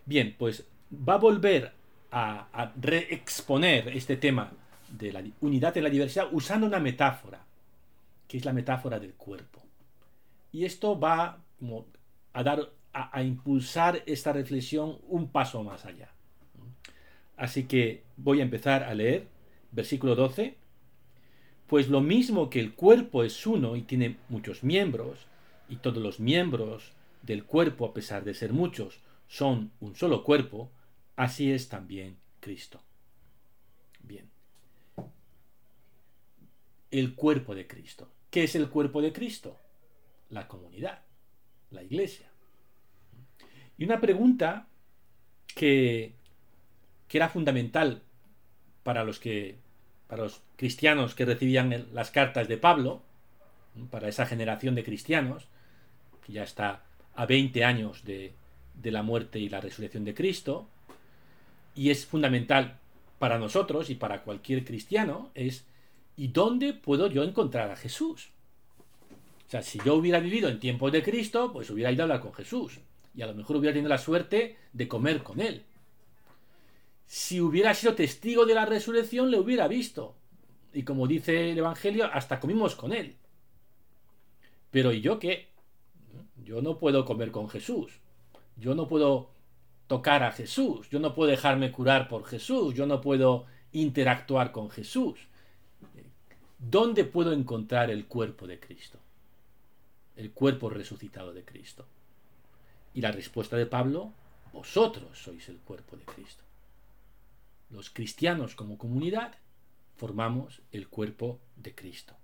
Bien, 0.04 0.34
pues 0.38 0.64
va 0.92 1.14
a 1.14 1.18
volver 1.18 1.72
a, 2.12 2.72
reexponer 2.80 3.88
este 3.88 4.16
tema 4.16 4.52
de 4.88 5.12
la 5.12 5.22
unidad 5.40 5.76
en 5.76 5.84
la 5.84 5.90
diversidad 5.90 6.28
usando 6.30 6.66
una 6.66 6.78
metáfora, 6.78 7.44
que 8.28 8.36
es 8.36 8.44
la 8.44 8.52
metáfora 8.52 9.00
del 9.00 9.14
cuerpo. 9.14 9.62
Y 10.52 10.64
esto 10.64 10.98
va 10.98 11.38
a 12.34 12.42
dar 12.42 12.70
a 12.92 13.22
impulsar 13.22 14.02
esta 14.06 14.32
reflexión 14.32 14.98
un 15.08 15.28
paso 15.28 15.62
más 15.64 15.84
allá. 15.84 16.10
Así 17.36 17.64
que 17.64 18.02
voy 18.18 18.40
a 18.40 18.42
empezar 18.42 18.82
a 18.82 18.94
leer 18.94 19.26
versículo 19.72 20.14
12. 20.14 20.56
Pues 21.66 21.88
lo 21.88 22.00
mismo 22.00 22.50
que 22.50 22.60
el 22.60 22.74
cuerpo 22.74 23.24
es 23.24 23.46
uno 23.46 23.76
y 23.76 23.82
tiene 23.82 24.16
muchos 24.28 24.62
miembros, 24.62 25.26
y 25.68 25.76
todos 25.76 26.02
los 26.02 26.18
miembros 26.18 26.92
del 27.22 27.44
cuerpo, 27.44 27.86
a 27.86 27.92
pesar 27.92 28.24
de 28.24 28.32
ser 28.34 28.52
muchos, 28.52 29.00
son 29.26 29.70
un 29.80 29.94
solo 29.94 30.24
cuerpo, 30.24 30.70
así 31.16 31.52
es 31.52 31.68
también 31.68 32.16
Cristo. 32.40 32.80
Bien. 34.02 34.30
El 36.90 37.14
cuerpo 37.14 37.54
de 37.54 37.66
Cristo. 37.66 38.10
¿Qué 38.30 38.44
es 38.44 38.54
el 38.54 38.70
cuerpo 38.70 39.02
de 39.02 39.12
Cristo? 39.12 39.58
La 40.30 40.48
comunidad, 40.48 41.02
la 41.70 41.82
iglesia. 41.82 42.30
Y 43.76 43.84
una 43.84 44.00
pregunta 44.00 44.68
que 45.54 46.18
que 47.08 47.16
era 47.16 47.28
fundamental 47.28 48.02
para 48.88 49.04
los 49.04 49.18
que 49.18 49.56
para 50.06 50.22
los 50.22 50.40
cristianos 50.56 51.14
que 51.14 51.26
recibían 51.26 51.88
las 51.92 52.10
cartas 52.10 52.48
de 52.48 52.56
Pablo, 52.56 53.02
para 53.90 54.08
esa 54.08 54.24
generación 54.24 54.74
de 54.74 54.82
cristianos, 54.82 55.46
que 56.24 56.32
ya 56.32 56.42
está 56.42 56.84
a 57.14 57.26
20 57.26 57.64
años 57.64 58.02
de, 58.06 58.32
de 58.72 58.90
la 58.90 59.02
muerte 59.02 59.40
y 59.40 59.50
la 59.50 59.60
resurrección 59.60 60.06
de 60.06 60.14
Cristo, 60.14 60.70
y 61.74 61.90
es 61.90 62.06
fundamental 62.06 62.78
para 63.18 63.38
nosotros 63.38 63.90
y 63.90 63.94
para 63.94 64.22
cualquier 64.22 64.64
cristiano, 64.64 65.32
es 65.34 65.66
¿y 66.16 66.28
dónde 66.28 66.72
puedo 66.72 67.08
yo 67.08 67.24
encontrar 67.24 67.70
a 67.70 67.76
Jesús? 67.76 68.30
O 69.46 69.50
sea, 69.50 69.60
si 69.60 69.78
yo 69.84 69.96
hubiera 69.96 70.18
vivido 70.18 70.48
en 70.48 70.60
tiempos 70.60 70.92
de 70.92 71.02
Cristo, 71.02 71.52
pues 71.52 71.68
hubiera 71.68 71.92
ido 71.92 72.04
a 72.04 72.04
hablar 72.04 72.20
con 72.20 72.32
Jesús. 72.32 72.78
Y 73.14 73.20
a 73.20 73.26
lo 73.26 73.34
mejor 73.34 73.56
hubiera 73.56 73.74
tenido 73.74 73.90
la 73.90 73.98
suerte 73.98 74.56
de 74.72 74.88
comer 74.88 75.22
con 75.22 75.42
él 75.42 75.62
si 77.08 77.40
hubiera 77.40 77.72
sido 77.72 77.94
testigo 77.94 78.44
de 78.44 78.54
la 78.54 78.66
resurrección, 78.66 79.30
le 79.30 79.38
hubiera 79.38 79.66
visto. 79.66 80.14
Y 80.74 80.82
como 80.82 81.06
dice 81.06 81.52
el 81.52 81.58
Evangelio, 81.58 82.04
hasta 82.04 82.38
comimos 82.38 82.74
con 82.74 82.92
él. 82.92 83.16
Pero 84.70 84.92
¿y 84.92 85.00
yo 85.00 85.18
qué? 85.18 85.48
Yo 86.44 86.60
no 86.60 86.78
puedo 86.78 87.06
comer 87.06 87.30
con 87.30 87.48
Jesús. 87.48 87.98
Yo 88.58 88.74
no 88.74 88.86
puedo 88.86 89.30
tocar 89.86 90.22
a 90.22 90.32
Jesús. 90.32 90.90
Yo 90.90 91.00
no 91.00 91.14
puedo 91.14 91.30
dejarme 91.30 91.72
curar 91.72 92.08
por 92.08 92.26
Jesús. 92.26 92.74
Yo 92.74 92.84
no 92.84 93.00
puedo 93.00 93.46
interactuar 93.72 94.52
con 94.52 94.68
Jesús. 94.68 95.18
¿Dónde 96.58 97.04
puedo 97.04 97.32
encontrar 97.32 97.90
el 97.90 98.04
cuerpo 98.04 98.46
de 98.46 98.60
Cristo? 98.60 98.98
El 100.14 100.32
cuerpo 100.32 100.68
resucitado 100.68 101.32
de 101.32 101.42
Cristo. 101.42 101.86
Y 102.92 103.00
la 103.00 103.12
respuesta 103.12 103.56
de 103.56 103.64
Pablo, 103.64 104.12
vosotros 104.52 105.18
sois 105.18 105.48
el 105.48 105.56
cuerpo 105.60 105.96
de 105.96 106.04
Cristo 106.04 106.47
los 107.70 107.90
cristianos 107.90 108.54
como 108.54 108.78
comunidad, 108.78 109.34
formamos 109.96 110.62
el 110.72 110.88
cuerpo 110.88 111.40
de 111.56 111.74
Cristo. 111.74 112.16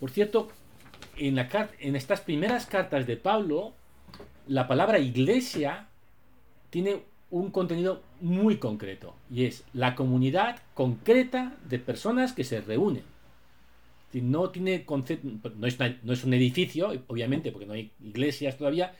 Por 0.00 0.10
cierto, 0.10 0.50
en, 1.16 1.38
estas 1.96 2.20
primeras 2.20 2.66
cartas 2.66 3.06
de 3.06 3.16
Pablo, 3.16 3.74
la 4.48 4.66
palabra 4.66 4.98
iglesia 4.98 5.88
tiene 6.70 7.02
un 7.30 7.50
contenido 7.50 8.02
muy 8.20 8.58
concreto 8.58 9.14
y 9.30 9.44
es 9.44 9.64
la 9.72 9.94
comunidad 9.94 10.60
concreta 10.74 11.56
de 11.68 11.78
personas 11.78 12.32
que 12.32 12.44
se 12.44 12.60
reúnen. 12.60 13.02
No 14.12 14.50
tiene 14.50 14.84
concepto, 14.84 15.26
no 15.56 16.12
es 16.12 16.24
un 16.24 16.34
edificio, 16.34 16.92
obviamente, 17.08 17.50
porque 17.50 17.66
no 17.66 17.72
hay 17.72 17.90
iglesias 18.00 18.56
todavía, 18.56 18.94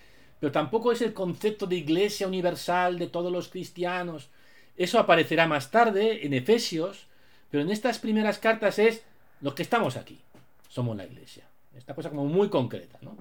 pero 0.44 0.52
tampoco 0.52 0.92
es 0.92 1.00
el 1.00 1.14
concepto 1.14 1.66
de 1.66 1.76
iglesia 1.76 2.28
universal 2.28 2.98
de 2.98 3.06
todos 3.06 3.32
los 3.32 3.48
cristianos. 3.48 4.28
Eso 4.76 4.98
aparecerá 4.98 5.46
más 5.46 5.70
tarde 5.70 6.26
en 6.26 6.34
Efesios, 6.34 7.06
pero 7.50 7.62
en 7.62 7.70
estas 7.70 7.98
primeras 7.98 8.38
cartas 8.38 8.78
es 8.78 9.04
los 9.40 9.54
que 9.54 9.62
estamos 9.62 9.96
aquí, 9.96 10.20
somos 10.68 10.98
la 10.98 11.06
iglesia. 11.06 11.48
Esta 11.74 11.94
cosa 11.94 12.10
como 12.10 12.26
muy 12.26 12.50
concreta, 12.50 12.98
¿no? 13.00 13.16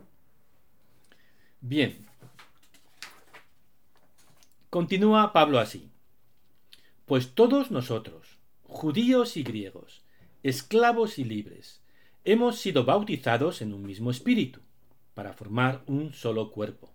Bien. 1.62 2.06
Continúa 4.70 5.32
Pablo 5.32 5.60
así. 5.60 5.89
Pues 7.06 7.34
todos 7.36 7.72
nosotros, 7.72 8.38
judíos 8.63 9.38
y 9.38 9.44
griegos, 9.44 10.03
esclavos 10.44 11.18
y 11.18 11.24
libres, 11.24 11.80
hemos 12.25 12.60
sido 12.60 12.84
bautizados 12.84 13.62
en 13.62 13.74
un 13.74 13.86
mismo 13.86 14.12
espíritu, 14.12 14.60
para 15.13 15.32
formar 15.32 15.84
un 15.88 16.12
solo 16.12 16.51
cuerpo 16.51 16.92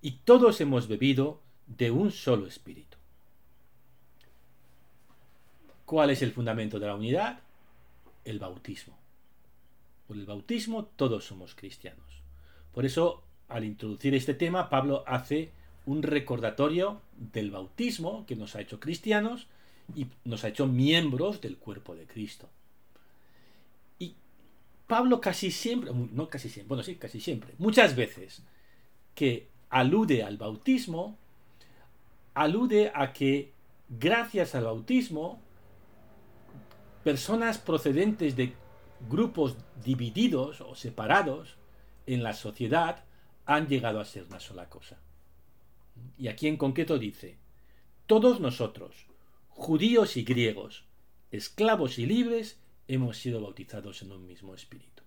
y 0.00 0.12
todos 0.24 0.60
hemos 0.60 0.88
bebido 0.88 1.40
de 1.66 1.90
un 1.90 2.10
solo 2.10 2.46
espíritu. 2.46 2.96
¿Cuál 5.84 6.10
es 6.10 6.22
el 6.22 6.32
fundamento 6.32 6.78
de 6.78 6.86
la 6.86 6.94
unidad? 6.94 7.40
El 8.24 8.38
bautismo. 8.38 8.96
Por 10.06 10.16
el 10.16 10.26
bautismo 10.26 10.84
todos 10.84 11.24
somos 11.24 11.54
cristianos. 11.54 12.22
Por 12.72 12.84
eso, 12.84 13.22
al 13.48 13.64
introducir 13.64 14.14
este 14.14 14.34
tema, 14.34 14.68
Pablo 14.70 15.02
hace 15.06 15.50
un 15.86 16.02
recordatorio 16.02 17.00
del 17.16 17.50
bautismo 17.50 18.26
que 18.26 18.36
nos 18.36 18.54
ha 18.54 18.60
hecho 18.60 18.78
cristianos 18.78 19.46
y 19.96 20.06
nos 20.24 20.44
ha 20.44 20.48
hecho 20.48 20.66
miembros 20.66 21.40
del 21.40 21.56
cuerpo 21.56 21.94
de 21.94 22.06
Cristo. 22.06 22.48
Y 23.98 24.14
Pablo 24.86 25.20
casi 25.20 25.50
siempre, 25.50 25.90
no 25.92 26.28
casi 26.28 26.50
siempre, 26.50 26.68
bueno, 26.68 26.82
sí, 26.82 26.96
casi 26.96 27.20
siempre, 27.20 27.54
muchas 27.58 27.96
veces 27.96 28.42
que 29.14 29.48
alude 29.70 30.22
al 30.22 30.36
bautismo, 30.36 31.18
alude 32.34 32.90
a 32.94 33.12
que 33.12 33.52
gracias 33.88 34.54
al 34.54 34.64
bautismo, 34.64 35.40
personas 37.04 37.58
procedentes 37.58 38.36
de 38.36 38.54
grupos 39.08 39.56
divididos 39.84 40.60
o 40.60 40.74
separados 40.74 41.56
en 42.06 42.22
la 42.22 42.32
sociedad 42.32 43.04
han 43.46 43.66
llegado 43.66 44.00
a 44.00 44.04
ser 44.04 44.24
una 44.24 44.40
sola 44.40 44.68
cosa. 44.68 44.98
Y 46.16 46.28
aquí 46.28 46.48
en 46.48 46.56
concreto 46.56 46.98
dice, 46.98 47.38
todos 48.06 48.40
nosotros, 48.40 49.06
judíos 49.48 50.16
y 50.16 50.24
griegos, 50.24 50.84
esclavos 51.30 51.98
y 51.98 52.06
libres, 52.06 52.60
hemos 52.88 53.18
sido 53.18 53.40
bautizados 53.40 54.02
en 54.02 54.12
un 54.12 54.26
mismo 54.26 54.54
espíritu. 54.54 55.02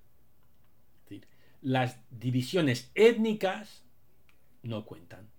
las 1.62 2.00
divisiones 2.10 2.89
étnicas 2.96 3.84
no 4.63 4.86
cuentan. 4.86 5.30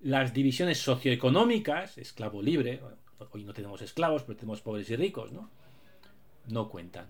Las 0.00 0.32
divisiones 0.32 0.78
socioeconómicas, 0.78 1.98
esclavo 1.98 2.42
libre, 2.42 2.80
hoy 3.30 3.44
no 3.44 3.52
tenemos 3.52 3.82
esclavos, 3.82 4.22
pero 4.22 4.36
tenemos 4.36 4.62
pobres 4.62 4.88
y 4.90 4.96
ricos, 4.96 5.32
¿no? 5.32 5.50
No 6.48 6.68
cuentan. 6.70 7.06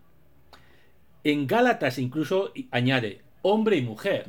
En 1.23 1.47
Gálatas 1.47 1.99
incluso 1.99 2.52
añade 2.70 3.23
hombre 3.42 3.76
y 3.76 3.82
mujer. 3.82 4.28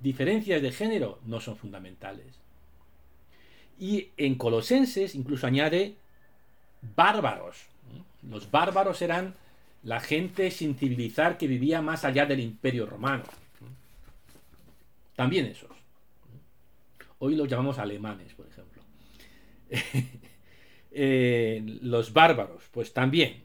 Diferencias 0.00 0.62
de 0.62 0.72
género 0.72 1.20
no 1.24 1.40
son 1.40 1.56
fundamentales. 1.56 2.40
Y 3.78 4.10
en 4.16 4.36
Colosenses 4.36 5.14
incluso 5.14 5.46
añade 5.46 5.96
bárbaros. 6.96 7.66
Los 8.22 8.50
bárbaros 8.50 9.02
eran 9.02 9.34
la 9.82 10.00
gente 10.00 10.50
sin 10.50 10.76
civilizar 10.76 11.36
que 11.36 11.48
vivía 11.48 11.82
más 11.82 12.04
allá 12.04 12.26
del 12.26 12.40
imperio 12.40 12.86
romano. 12.86 13.24
También 15.14 15.46
esos. 15.46 15.70
Hoy 17.18 17.36
los 17.36 17.48
llamamos 17.48 17.78
alemanes, 17.78 18.34
por 18.34 18.46
ejemplo. 18.46 18.82
Eh, 20.94 21.78
los 21.80 22.12
bárbaros, 22.12 22.64
pues 22.70 22.92
también. 22.92 23.44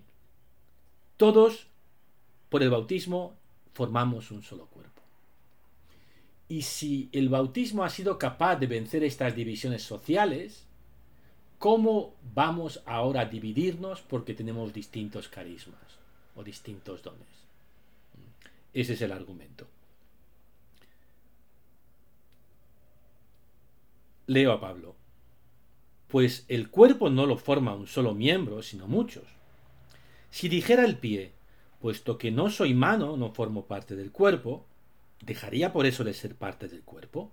Todos, 1.16 1.68
por 2.50 2.62
el 2.62 2.70
bautismo, 2.70 3.38
formamos 3.72 4.32
un 4.32 4.44
solo 4.44 4.66
cuerpo. 4.66 5.02
Y 6.50 6.64
si 6.64 7.08
el 7.14 7.30
bautismo 7.30 7.86
ha 7.86 7.90
sido 7.90 8.20
capaz 8.20 8.58
de 8.58 8.68
vencer 8.68 9.04
estas 9.06 9.34
divisiones 9.34 9.82
sociales, 9.84 10.66
¿cómo 11.58 12.16
vamos 12.34 12.82
ahora 12.86 13.22
a 13.22 13.26
dividirnos 13.26 14.02
porque 14.02 14.34
tenemos 14.34 14.74
distintos 14.74 15.30
carismas 15.30 16.00
o 16.36 16.44
distintos 16.44 17.02
dones? 17.02 17.28
Ese 18.74 18.94
es 18.94 19.02
el 19.02 19.14
argumento. 19.14 19.68
Leo 24.28 24.52
a 24.52 24.60
Pablo. 24.60 24.98
Pues 26.10 26.44
el 26.50 26.70
cuerpo 26.70 27.10
no 27.10 27.26
lo 27.26 27.38
forma 27.38 27.74
un 27.74 27.88
solo 27.88 28.14
miembro, 28.14 28.62
sino 28.62 28.86
muchos. 28.86 29.24
Si 30.32 30.50
dijera 30.50 30.84
el 30.84 30.98
pie, 30.98 31.32
puesto 31.80 32.18
que 32.18 32.30
no 32.30 32.50
soy 32.50 32.74
mano, 32.74 33.16
no 33.16 33.32
formo 33.32 33.66
parte 33.66 33.96
del 33.96 34.12
cuerpo, 34.12 34.66
¿dejaría 35.22 35.72
por 35.72 35.86
eso 35.86 36.04
de 36.04 36.14
ser 36.14 36.36
parte 36.36 36.68
del 36.68 36.82
cuerpo? 36.82 37.32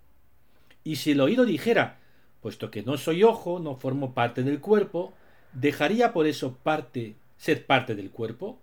Y 0.84 0.96
si 0.96 1.10
el 1.10 1.20
oído 1.20 1.44
dijera, 1.44 1.98
puesto 2.40 2.70
que 2.70 2.84
no 2.84 2.96
soy 2.96 3.24
ojo, 3.24 3.58
no 3.58 3.74
formo 3.74 4.14
parte 4.14 4.44
del 4.44 4.60
cuerpo, 4.60 5.14
¿dejaría 5.52 6.12
por 6.12 6.28
eso 6.28 6.56
parte, 6.62 7.16
ser 7.36 7.66
parte 7.66 7.96
del 7.96 8.12
cuerpo? 8.12 8.60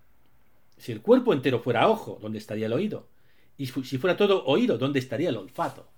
Si 0.78 0.94
el 0.94 1.02
cuerpo 1.02 1.34
entero 1.34 1.60
fuera 1.60 1.90
ojo, 1.90 2.18
¿dónde 2.22 2.40
estaría 2.40 2.68
el 2.68 2.74
oído? 2.74 3.08
Y 3.58 3.68
si 3.68 3.98
fuera 3.98 4.16
todo 4.16 4.46
oído, 4.46 4.78
¿dónde 4.78 5.00
estaría 5.00 5.30
el 5.30 5.38
olfato? 5.38 5.90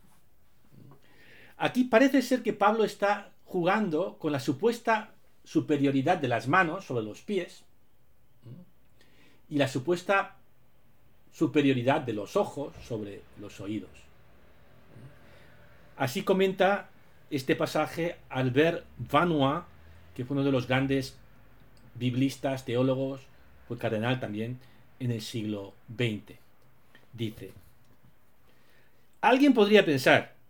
Aquí 1.63 1.86
parece 1.86 2.21
ser 2.21 2.43
que 2.43 2.52
Pablo 2.52 2.84
está 2.84 3.32
jugando 3.45 4.17
con 4.17 4.34
la 4.34 4.41
supuesta 4.41 5.13
superioridad 5.45 6.17
de 6.17 6.28
las 6.28 6.49
manos 6.49 6.84
sobre 6.84 7.06
los 7.06 7.21
pies 7.21 7.63
y 9.47 9.56
la 9.56 9.69
supuesta 9.69 10.36
superioridad 11.32 12.02
de 12.02 12.12
los 12.12 12.36
ojos 12.36 12.73
sobre 12.86 13.21
los 13.39 13.62
oídos. 13.62 13.91
Así 15.95 16.23
comenta 16.23 16.89
este 17.30 17.56
pasaje 17.56 18.17
Albert 18.28 18.86
Vanois, 18.97 19.63
que 20.15 20.26
fue 20.26 20.36
uno 20.36 20.43
de 20.43 20.52
los 20.52 20.67
grandes 20.67 21.15
biblistas, 21.95 22.65
teólogos, 22.65 23.21
fue 23.69 23.78
cardenal 23.78 24.19
también 24.19 24.60
en 24.99 25.12
el 25.12 25.21
siglo 25.21 25.76
XX. 25.95 26.38
Dice, 27.13 27.54
alguien 29.21 29.54
podría 29.54 29.86
pensar, 29.86 30.43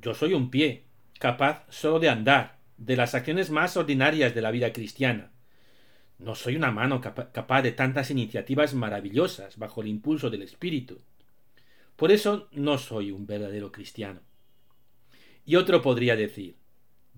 yo 0.00 0.14
soy 0.14 0.34
un 0.34 0.50
pie, 0.50 0.84
capaz 1.18 1.64
solo 1.68 1.98
de 1.98 2.08
andar, 2.08 2.58
de 2.76 2.96
las 2.96 3.14
acciones 3.14 3.50
más 3.50 3.76
ordinarias 3.76 4.34
de 4.34 4.42
la 4.42 4.50
vida 4.50 4.72
cristiana. 4.72 5.32
No 6.18 6.34
soy 6.34 6.56
una 6.56 6.70
mano 6.70 7.00
capaz 7.00 7.62
de 7.62 7.72
tantas 7.72 8.10
iniciativas 8.10 8.74
maravillosas 8.74 9.56
bajo 9.58 9.82
el 9.82 9.88
impulso 9.88 10.30
del 10.30 10.42
Espíritu. 10.42 11.00
Por 11.96 12.12
eso 12.12 12.48
no 12.52 12.78
soy 12.78 13.10
un 13.10 13.26
verdadero 13.26 13.72
cristiano. 13.72 14.20
Y 15.44 15.56
otro 15.56 15.82
podría 15.82 16.16
decir, 16.16 16.56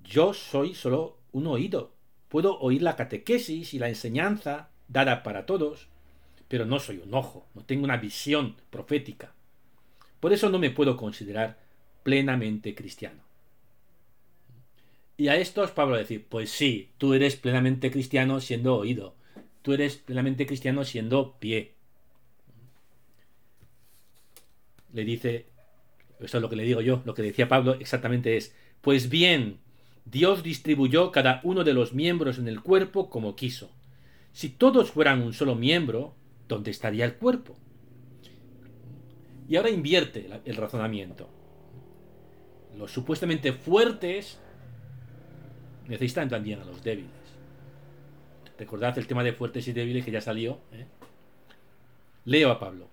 yo 0.02 0.34
soy 0.34 0.74
solo 0.74 1.18
un 1.32 1.46
oído. 1.46 1.94
Puedo 2.28 2.58
oír 2.58 2.82
la 2.82 2.96
catequesis 2.96 3.74
y 3.74 3.78
la 3.78 3.88
enseñanza 3.88 4.70
dada 4.88 5.22
para 5.22 5.46
todos, 5.46 5.88
pero 6.48 6.64
no 6.64 6.80
soy 6.80 6.98
un 6.98 7.14
ojo, 7.14 7.48
no 7.54 7.64
tengo 7.64 7.84
una 7.84 7.96
visión 7.96 8.56
profética. 8.70 9.34
Por 10.20 10.32
eso 10.32 10.50
no 10.50 10.58
me 10.58 10.70
puedo 10.70 10.96
considerar 10.96 11.61
plenamente 12.02 12.74
cristiano. 12.74 13.20
Y 15.16 15.28
a 15.28 15.36
estos 15.36 15.70
Pablo 15.70 15.96
decir, 15.96 16.26
pues 16.28 16.50
sí, 16.50 16.90
tú 16.98 17.14
eres 17.14 17.36
plenamente 17.36 17.90
cristiano 17.90 18.40
siendo 18.40 18.76
oído, 18.76 19.14
tú 19.62 19.72
eres 19.72 19.96
plenamente 19.96 20.46
cristiano 20.46 20.84
siendo 20.84 21.36
pie. 21.38 21.74
Le 24.92 25.04
dice, 25.04 25.46
esto 26.18 26.38
es 26.38 26.42
lo 26.42 26.48
que 26.50 26.56
le 26.56 26.64
digo 26.64 26.80
yo, 26.80 27.02
lo 27.04 27.14
que 27.14 27.22
decía 27.22 27.48
Pablo 27.48 27.74
exactamente 27.74 28.36
es, 28.36 28.54
pues 28.80 29.08
bien, 29.08 29.58
Dios 30.04 30.42
distribuyó 30.42 31.12
cada 31.12 31.40
uno 31.44 31.62
de 31.62 31.74
los 31.74 31.92
miembros 31.92 32.38
en 32.38 32.48
el 32.48 32.60
cuerpo 32.60 33.08
como 33.08 33.36
quiso. 33.36 33.70
Si 34.32 34.48
todos 34.48 34.90
fueran 34.90 35.22
un 35.22 35.34
solo 35.34 35.54
miembro, 35.54 36.14
¿dónde 36.48 36.70
estaría 36.70 37.04
el 37.04 37.14
cuerpo? 37.14 37.56
Y 39.48 39.56
ahora 39.56 39.70
invierte 39.70 40.28
el 40.44 40.56
razonamiento 40.56 41.28
los 42.76 42.90
supuestamente 42.90 43.52
fuertes 43.52 44.38
necesitan 45.88 46.28
también 46.28 46.60
a 46.60 46.64
los 46.64 46.82
débiles. 46.82 47.10
Recordad 48.58 48.96
el 48.98 49.06
tema 49.06 49.24
de 49.24 49.32
fuertes 49.32 49.66
y 49.68 49.72
débiles 49.72 50.04
que 50.04 50.10
ya 50.10 50.20
salió. 50.20 50.58
¿eh? 50.72 50.86
Leo 52.24 52.50
a 52.50 52.60
Pablo. 52.60 52.88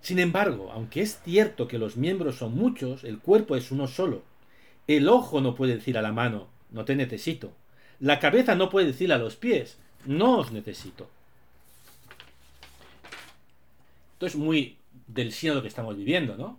Sin 0.00 0.18
embargo, 0.18 0.70
aunque 0.72 1.02
es 1.02 1.20
cierto 1.24 1.68
que 1.68 1.78
los 1.78 1.96
miembros 1.96 2.36
son 2.36 2.54
muchos, 2.54 3.04
el 3.04 3.18
cuerpo 3.18 3.56
es 3.56 3.70
uno 3.70 3.86
solo. 3.86 4.22
El 4.86 5.08
ojo 5.08 5.40
no 5.40 5.54
puede 5.54 5.74
decir 5.74 5.98
a 5.98 6.02
la 6.02 6.12
mano, 6.12 6.48
no 6.70 6.84
te 6.84 6.94
necesito. 6.94 7.52
La 7.98 8.20
cabeza 8.20 8.54
no 8.54 8.70
puede 8.70 8.86
decir 8.86 9.12
a 9.12 9.18
los 9.18 9.36
pies, 9.36 9.78
no 10.04 10.38
os 10.38 10.52
necesito. 10.52 11.08
Esto 14.14 14.26
es 14.26 14.36
muy 14.36 14.76
del 15.08 15.34
lo 15.42 15.62
que 15.62 15.68
estamos 15.68 15.96
viviendo, 15.96 16.36
¿no? 16.36 16.58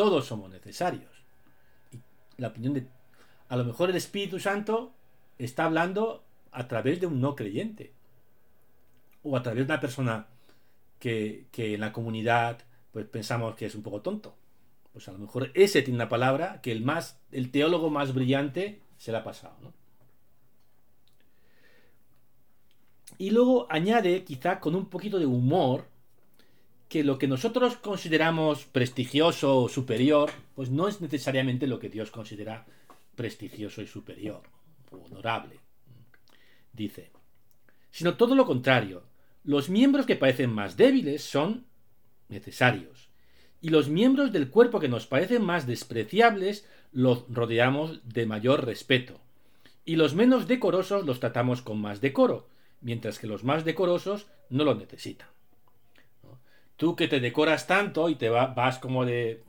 Todos 0.00 0.24
somos 0.24 0.50
necesarios. 0.50 1.12
Y 1.92 1.98
la 2.38 2.48
opinión 2.48 2.72
de... 2.72 2.86
A 3.50 3.56
lo 3.58 3.64
mejor 3.64 3.90
el 3.90 3.96
Espíritu 3.96 4.40
Santo 4.40 4.94
está 5.36 5.66
hablando 5.66 6.24
a 6.52 6.66
través 6.68 7.02
de 7.02 7.06
un 7.06 7.20
no 7.20 7.36
creyente. 7.36 7.92
O 9.22 9.36
a 9.36 9.42
través 9.42 9.58
de 9.58 9.64
una 9.74 9.78
persona 9.78 10.26
que, 10.98 11.48
en 11.54 11.80
la 11.80 11.92
comunidad 11.92 12.62
pues 12.92 13.04
pensamos 13.08 13.56
que 13.56 13.66
es 13.66 13.74
un 13.74 13.82
poco 13.82 14.00
tonto. 14.00 14.38
Pues 14.94 15.06
a 15.06 15.12
lo 15.12 15.18
mejor 15.18 15.50
ese 15.52 15.82
tiene 15.82 15.98
una 15.98 16.08
palabra 16.08 16.62
que 16.62 16.72
el 16.72 16.82
más, 16.82 17.20
el 17.30 17.50
teólogo 17.50 17.90
más 17.90 18.14
brillante 18.14 18.80
se 18.96 19.12
la 19.12 19.18
ha 19.18 19.24
pasado. 19.24 19.74
Y 23.18 23.32
luego 23.32 23.66
añade, 23.68 24.24
quizá 24.24 24.60
con 24.60 24.74
un 24.74 24.86
poquito 24.86 25.18
de 25.18 25.26
humor, 25.26 25.89
que 26.90 27.04
lo 27.04 27.18
que 27.18 27.28
nosotros 27.28 27.76
consideramos 27.76 28.64
prestigioso 28.64 29.62
o 29.62 29.68
superior, 29.68 30.32
pues 30.56 30.70
no 30.70 30.88
es 30.88 31.00
necesariamente 31.00 31.68
lo 31.68 31.78
que 31.78 31.88
Dios 31.88 32.10
considera 32.10 32.66
prestigioso 33.14 33.80
y 33.80 33.86
superior 33.86 34.42
o 34.90 34.96
honorable. 34.96 35.60
Dice, 36.72 37.12
sino 37.92 38.16
todo 38.16 38.34
lo 38.34 38.44
contrario. 38.44 39.04
Los 39.44 39.70
miembros 39.70 40.04
que 40.04 40.16
parecen 40.16 40.52
más 40.52 40.76
débiles 40.76 41.22
son 41.22 41.64
necesarios. 42.28 43.08
Y 43.60 43.68
los 43.68 43.88
miembros 43.88 44.32
del 44.32 44.50
cuerpo 44.50 44.80
que 44.80 44.88
nos 44.88 45.06
parecen 45.06 45.44
más 45.44 45.68
despreciables 45.68 46.68
los 46.90 47.24
rodeamos 47.28 48.00
de 48.02 48.26
mayor 48.26 48.66
respeto. 48.66 49.20
Y 49.84 49.94
los 49.94 50.16
menos 50.16 50.48
decorosos 50.48 51.06
los 51.06 51.20
tratamos 51.20 51.62
con 51.62 51.80
más 51.80 52.00
decoro, 52.00 52.48
mientras 52.80 53.20
que 53.20 53.28
los 53.28 53.44
más 53.44 53.64
decorosos 53.64 54.26
no 54.48 54.64
lo 54.64 54.74
necesitan 54.74 55.28
tú 56.80 56.96
que 56.96 57.08
te 57.08 57.20
decoras 57.20 57.66
tanto 57.66 58.08
y 58.08 58.14
te 58.14 58.30
vas 58.30 58.78
como 58.78 59.04
de, 59.04 59.42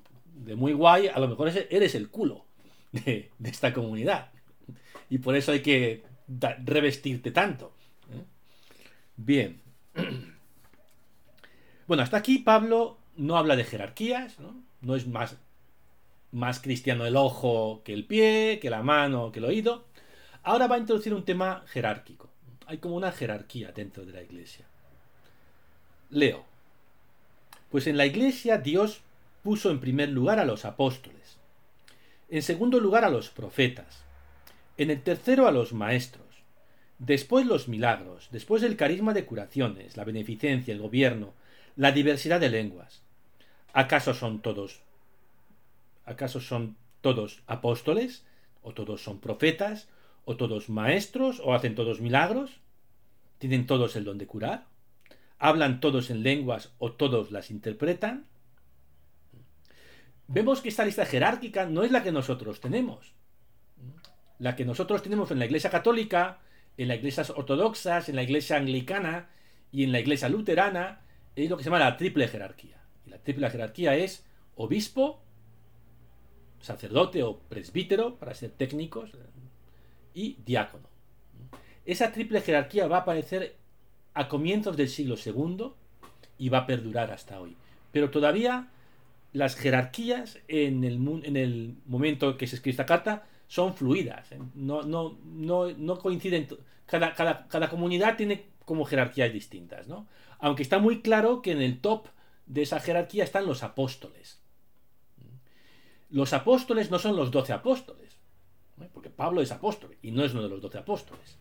muy 0.58 0.74
guay, 0.74 1.08
a 1.08 1.18
lo 1.18 1.30
mejor 1.30 1.48
eres 1.48 1.96
el 1.96 2.10
culo 2.10 2.44
de, 2.92 3.32
esta 3.46 3.74
comunidad. 3.74 4.32
Y 5.10 5.20
por 5.20 5.38
eso 5.38 5.54
hay 5.54 5.62
que 5.62 6.04
revestirte 6.66 7.32
tanto. 7.32 7.74
¿eh? 8.14 8.24
Bien. 9.16 9.62
Bueno, 11.88 12.04
hasta 12.04 12.16
aquí 12.16 12.38
Pablo 12.38 13.00
no 13.18 13.38
habla 13.38 13.58
de 13.58 13.66
jerarquías, 13.66 14.38
¿no? 14.40 14.96
Es 14.96 15.08
más 16.32 16.60
cristiano 16.62 17.06
el 17.06 17.18
ojo 17.18 17.82
que 17.84 17.92
el 17.92 18.06
pie, 18.06 18.60
que 18.62 18.70
la 18.70 18.82
mano, 18.82 19.34
que 19.34 19.40
el 19.40 19.46
oído. 19.46 19.88
Ahora 20.44 20.68
va 20.68 20.78
a 20.78 20.80
introducir 20.80 21.14
un 21.14 21.26
tema 21.26 21.66
jerárquico. 21.68 22.30
Hay 22.66 22.78
como 22.78 22.96
una 22.96 23.12
jerarquía 23.12 23.74
dentro 23.74 24.06
de 24.06 24.14
la 24.14 24.22
iglesia. 24.22 24.66
Leo. 26.12 26.51
Pues 27.72 27.88
en 27.88 27.98
la 27.98 28.06
iglesia 28.06 28.58
Dios 28.58 29.02
puso 29.44 29.72
en 29.72 29.80
primer 29.80 30.10
lugar 30.10 30.40
a 30.40 30.46
los 30.46 30.66
apóstoles, 30.66 31.38
en 32.30 32.42
segundo 32.42 32.80
lugar 32.80 33.06
a 33.06 33.10
los 33.10 33.30
profetas, 33.30 34.04
en 34.78 34.92
el 34.92 35.02
tercero 35.02 35.48
a 35.48 35.52
los 35.52 35.72
maestros, 35.74 36.26
después 37.00 37.46
los 37.46 37.68
milagros, 37.70 38.28
después 38.32 38.62
el 38.64 38.76
carisma 38.76 39.14
de 39.14 39.26
curaciones, 39.26 39.96
la 39.96 40.04
beneficencia, 40.04 40.74
el 40.74 40.82
gobierno, 40.82 41.34
la 41.78 41.92
diversidad 41.92 42.40
de 42.40 42.50
lenguas. 42.50 43.02
¿Acaso 43.74 44.14
son 44.14 44.42
todos 44.42 44.82
acaso 46.04 46.42
son 46.42 46.76
todos 47.00 47.42
apóstoles 47.48 48.26
o 48.64 48.74
todos 48.74 49.02
son 49.02 49.20
profetas 49.20 49.88
o 50.26 50.36
todos 50.36 50.70
maestros 50.70 51.42
o 51.44 51.54
hacen 51.54 51.76
todos 51.76 52.02
milagros? 52.02 52.60
¿Tienen 53.38 53.66
todos 53.66 53.96
el 53.96 54.04
don 54.04 54.18
de 54.18 54.28
curar? 54.28 54.71
¿Hablan 55.44 55.80
todos 55.80 56.12
en 56.12 56.22
lenguas 56.22 56.72
o 56.78 56.92
todos 56.92 57.32
las 57.32 57.50
interpretan? 57.50 58.28
Vemos 60.28 60.62
que 60.62 60.70
esta 60.70 60.86
lista 60.86 61.04
jerárquica 61.04 61.66
no 61.66 61.82
es 61.82 61.92
la 61.92 62.04
que 62.04 62.12
nosotros 62.12 62.62
tenemos. 62.62 63.16
La 64.38 64.56
que 64.56 64.66
nosotros 64.66 65.02
tenemos 65.02 65.32
en 65.32 65.40
la 65.40 65.46
Iglesia 65.46 65.72
Católica, 65.72 66.42
en 66.78 66.90
las 66.90 66.98
iglesias 66.98 67.32
ortodoxas, 67.32 68.08
en 68.08 68.18
la 68.18 68.22
Iglesia 68.22 68.58
Anglicana 68.58 69.30
y 69.72 69.84
en 69.84 69.92
la 69.92 70.00
Iglesia 70.00 70.30
Luterana 70.30 71.02
es 71.36 71.50
lo 71.50 71.58
que 71.58 71.64
se 71.64 71.72
llama 71.72 71.80
la 71.80 71.98
triple 71.98 72.28
jerarquía. 72.28 72.80
Y 73.08 73.10
la 73.10 73.18
triple 73.18 73.50
jerarquía 73.50 73.96
es 73.96 74.24
obispo, 74.54 75.24
sacerdote 76.60 77.24
o 77.24 77.40
presbítero, 77.40 78.20
para 78.20 78.36
ser 78.36 78.52
técnicos, 78.52 79.10
y 80.14 80.38
diácono. 80.46 80.88
Esa 81.84 82.12
triple 82.12 82.42
jerarquía 82.42 82.88
va 82.88 82.98
a 82.98 83.02
aparecer 83.02 83.60
a 84.14 84.28
comienzos 84.28 84.78
del 84.78 84.90
siglo 84.90 85.16
II 85.24 85.72
y 86.38 86.50
va 86.50 86.60
a 86.60 86.66
perdurar 86.66 87.12
hasta 87.12 87.40
hoy. 87.40 87.56
Pero 87.92 88.10
todavía 88.10 88.70
las 89.34 89.56
jerarquías 89.56 90.40
en 90.48 90.84
el, 90.84 90.96
en 91.24 91.82
momento 91.86 92.38
que 92.38 92.48
se 92.48 92.56
escribe 92.56 92.72
esta 92.72 92.86
carta 92.86 93.28
son 93.48 93.74
fluidas. 93.74 94.32
¿eh? 94.32 94.40
No, 94.56 96.00
coinciden. 96.00 96.48
Cada, 96.86 97.14
cada, 97.14 97.48
cada, 97.48 97.70
comunidad 97.70 98.18
tiene 98.18 98.46
como 98.66 98.86
jerarquías 98.86 99.32
distintas. 99.32 99.88
¿no? 99.88 100.08
Aunque 100.40 100.64
está 100.64 100.80
muy 100.80 101.02
claro 101.02 101.42
que 101.42 101.52
en 101.52 101.62
el 101.62 101.80
top 101.80 102.08
de 102.46 102.64
esa 102.64 102.80
jerarquía 102.80 103.24
están 103.24 103.46
los 103.46 103.64
apóstoles. 103.64 104.40
Los 106.10 106.34
apóstoles 106.34 106.92
no 106.92 107.00
son 107.00 107.16
los 107.16 107.32
doce 107.32 107.54
apóstoles. 107.54 108.18
¿eh? 108.82 108.90
Porque 108.94 109.10
Pablo 109.10 109.42
es 109.42 109.52
apóstol 109.52 109.96
y 110.02 110.12
no 110.12 110.26
es 110.26 110.34
uno 110.34 110.44
de 110.44 110.50
los 110.50 110.62
doce 110.62 110.78
apóstoles 110.80 111.38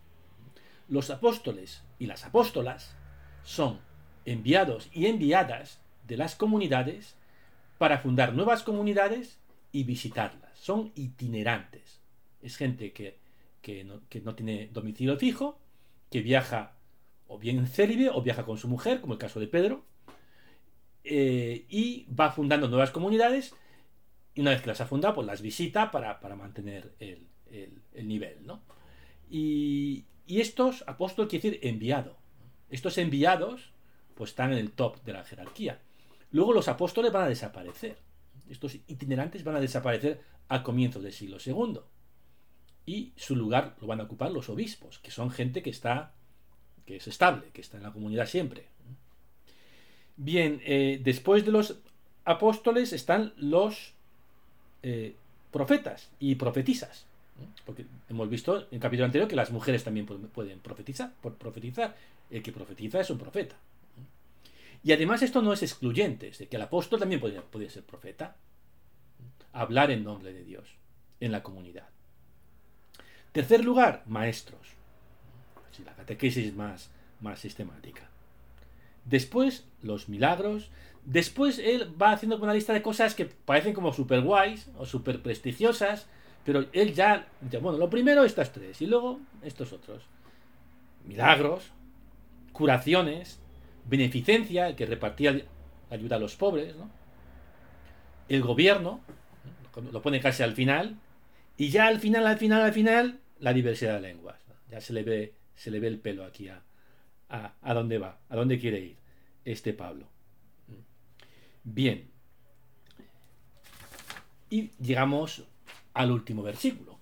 los 0.91 1.09
apóstoles 1.09 1.83
y 1.99 2.05
las 2.05 2.25
apóstolas 2.25 2.97
son 3.43 3.79
enviados 4.25 4.89
y 4.91 5.05
enviadas 5.05 5.79
de 6.05 6.17
las 6.17 6.35
comunidades 6.35 7.15
para 7.77 7.99
fundar 7.99 8.33
nuevas 8.33 8.61
comunidades 8.61 9.39
y 9.71 9.85
visitarlas. 9.85 10.51
Son 10.59 10.91
itinerantes. 10.95 12.01
Es 12.41 12.57
gente 12.57 12.91
que, 12.91 13.17
no, 13.85 14.35
tiene 14.35 14.67
domicilio 14.73 15.15
fijo, 15.15 15.57
que 16.09 16.21
viaja 16.21 16.75
o 17.25 17.39
bien 17.39 17.59
en 17.59 17.67
célibe 17.67 18.09
o 18.09 18.21
viaja 18.21 18.43
con 18.43 18.57
su 18.57 18.67
mujer, 18.67 18.99
como 18.99 19.13
el 19.13 19.19
caso 19.19 19.39
de 19.39 19.47
Pedro, 19.47 19.85
eh, 21.05 21.65
y 21.69 22.05
va 22.13 22.33
fundando 22.33 22.67
nuevas 22.67 22.91
comunidades 22.91 23.55
y 24.35 24.41
una 24.41 24.51
vez 24.51 24.61
que 24.61 24.67
las 24.67 24.81
ha 24.81 24.87
fundado, 24.87 25.15
pues 25.15 25.27
las 25.27 25.41
visita 25.41 25.89
para, 25.89 26.19
mantener 26.35 26.93
el, 26.99 27.29
el 27.49 28.07
nivel. 28.09 28.45
¿no? 28.45 28.61
Y, 29.29 30.03
y 30.25 30.41
estos 30.41 30.83
apóstoles 30.87 31.29
quiere 31.29 31.49
decir 31.49 31.67
enviado. 31.67 32.17
Estos 32.69 32.97
enviados 32.97 33.71
pues 34.15 34.31
están 34.31 34.51
en 34.53 34.59
el 34.59 34.71
top 34.71 35.03
de 35.03 35.13
la 35.13 35.23
jerarquía. 35.23 35.79
Luego 36.31 36.53
los 36.53 36.67
apóstoles 36.67 37.11
van 37.11 37.25
a 37.25 37.29
desaparecer. 37.29 37.97
Estos 38.49 38.75
itinerantes 38.87 39.43
van 39.43 39.55
a 39.55 39.59
desaparecer 39.59 40.21
al 40.47 40.63
comienzo 40.63 41.01
del 41.01 41.13
siglo 41.13 41.37
II. 41.43 41.79
Y 42.85 43.13
su 43.15 43.35
lugar 43.35 43.75
lo 43.79 43.87
van 43.87 43.99
a 43.99 44.03
ocupar 44.03 44.31
los 44.31 44.49
obispos, 44.49 44.99
que 44.99 45.11
son 45.11 45.31
gente 45.31 45.61
que 45.61 45.69
está, 45.69 46.13
que 46.85 46.97
es 46.97 47.07
estable, 47.07 47.49
que 47.53 47.61
está 47.61 47.77
en 47.77 47.83
la 47.83 47.93
comunidad 47.93 48.25
siempre. 48.25 48.67
Bien, 50.17 50.61
eh, 50.65 50.99
después 51.03 51.45
de 51.45 51.51
los 51.51 51.79
apóstoles 52.25 52.93
están 52.93 53.33
los 53.37 53.93
eh, 54.83 55.15
profetas 55.51 56.09
y 56.19 56.35
profetisas. 56.35 57.05
Porque 57.65 57.85
hemos 58.09 58.29
visto 58.29 58.57
en 58.57 58.67
el 58.71 58.79
capítulo 58.79 59.05
anterior 59.05 59.27
que 59.27 59.35
las 59.35 59.51
mujeres 59.51 59.83
también 59.83 60.05
pueden 60.05 60.59
profetizar. 60.59 61.13
Por 61.21 61.35
profetizar. 61.35 61.95
El 62.29 62.41
que 62.43 62.51
profetiza 62.51 62.99
es 62.99 63.09
un 63.09 63.17
profeta. 63.17 63.55
Y 64.83 64.93
además 64.93 65.21
esto 65.21 65.41
no 65.41 65.53
es 65.53 65.61
excluyente, 65.61 66.29
es 66.29 66.39
de 66.39 66.47
que 66.47 66.55
el 66.55 66.61
apóstol 66.63 66.99
también 66.99 67.21
puede, 67.21 67.69
ser 67.69 67.83
profeta. 67.83 68.35
Hablar 69.53 69.91
en 69.91 70.03
nombre 70.03 70.33
de 70.33 70.43
Dios 70.43 70.75
en 71.19 71.31
la 71.31 71.43
comunidad. 71.43 71.89
Tercer 73.31 73.63
lugar, 73.63 74.03
maestros. 74.07 74.75
la 75.85 75.93
catequesis 75.95 76.53
más, 76.55 76.89
más 77.21 77.39
sistemática. 77.39 78.09
Después, 79.05 79.65
los 79.81 80.09
milagros. 80.09 80.69
Después 81.05 81.59
él 81.59 81.95
va 81.99 82.11
haciendo 82.11 82.37
una 82.37 82.53
lista 82.53 82.73
de 82.73 82.81
cosas 82.81 83.15
que 83.15 83.25
parecen 83.25 83.73
como 83.73 83.93
super 83.93 84.21
guays 84.21 84.69
o 84.77 84.85
super 84.85 85.21
prestigiosas, 85.21 86.07
pero 86.43 86.65
él 86.71 86.93
ya, 86.93 87.27
bueno, 87.61 87.77
lo 87.77 87.89
primero 87.89 88.23
estas 88.23 88.51
tres 88.51 88.81
y 88.81 88.87
luego 88.87 89.19
estos 89.43 89.73
otros. 89.73 90.03
Milagros, 91.05 91.71
curaciones, 92.51 93.39
beneficencia, 93.85 94.75
que 94.75 94.85
repartía 94.85 95.41
ayuda 95.89 96.15
a 96.15 96.19
los 96.19 96.35
pobres, 96.35 96.75
¿no? 96.75 96.89
El 98.29 98.41
gobierno, 98.41 99.01
lo 99.91 100.01
pone 100.01 100.19
casi 100.19 100.43
al 100.43 100.53
final, 100.53 100.97
y 101.57 101.69
ya 101.69 101.87
al 101.87 101.99
final, 101.99 102.25
al 102.27 102.37
final, 102.37 102.61
al 102.61 102.73
final, 102.73 103.19
la 103.39 103.53
diversidad 103.53 103.95
de 103.95 104.01
lenguas. 104.01 104.39
Ya 104.69 104.79
se 104.79 104.93
le 104.93 105.03
ve, 105.03 105.35
se 105.55 105.69
le 105.69 105.79
ve 105.79 105.87
el 105.87 105.99
pelo 105.99 106.23
aquí 106.23 106.47
a, 106.47 106.63
a, 107.29 107.53
a 107.61 107.73
dónde 107.73 107.97
va, 107.97 108.19
a 108.29 108.35
dónde 108.35 108.57
quiere 108.57 108.79
ir 108.79 108.97
este 109.43 109.73
Pablo. 109.73 110.07
Bien. 111.63 112.09
Y 114.49 114.71
llegamos 114.81 115.45
al 115.93 116.11
último 116.11 116.43
versículo. 116.43 116.99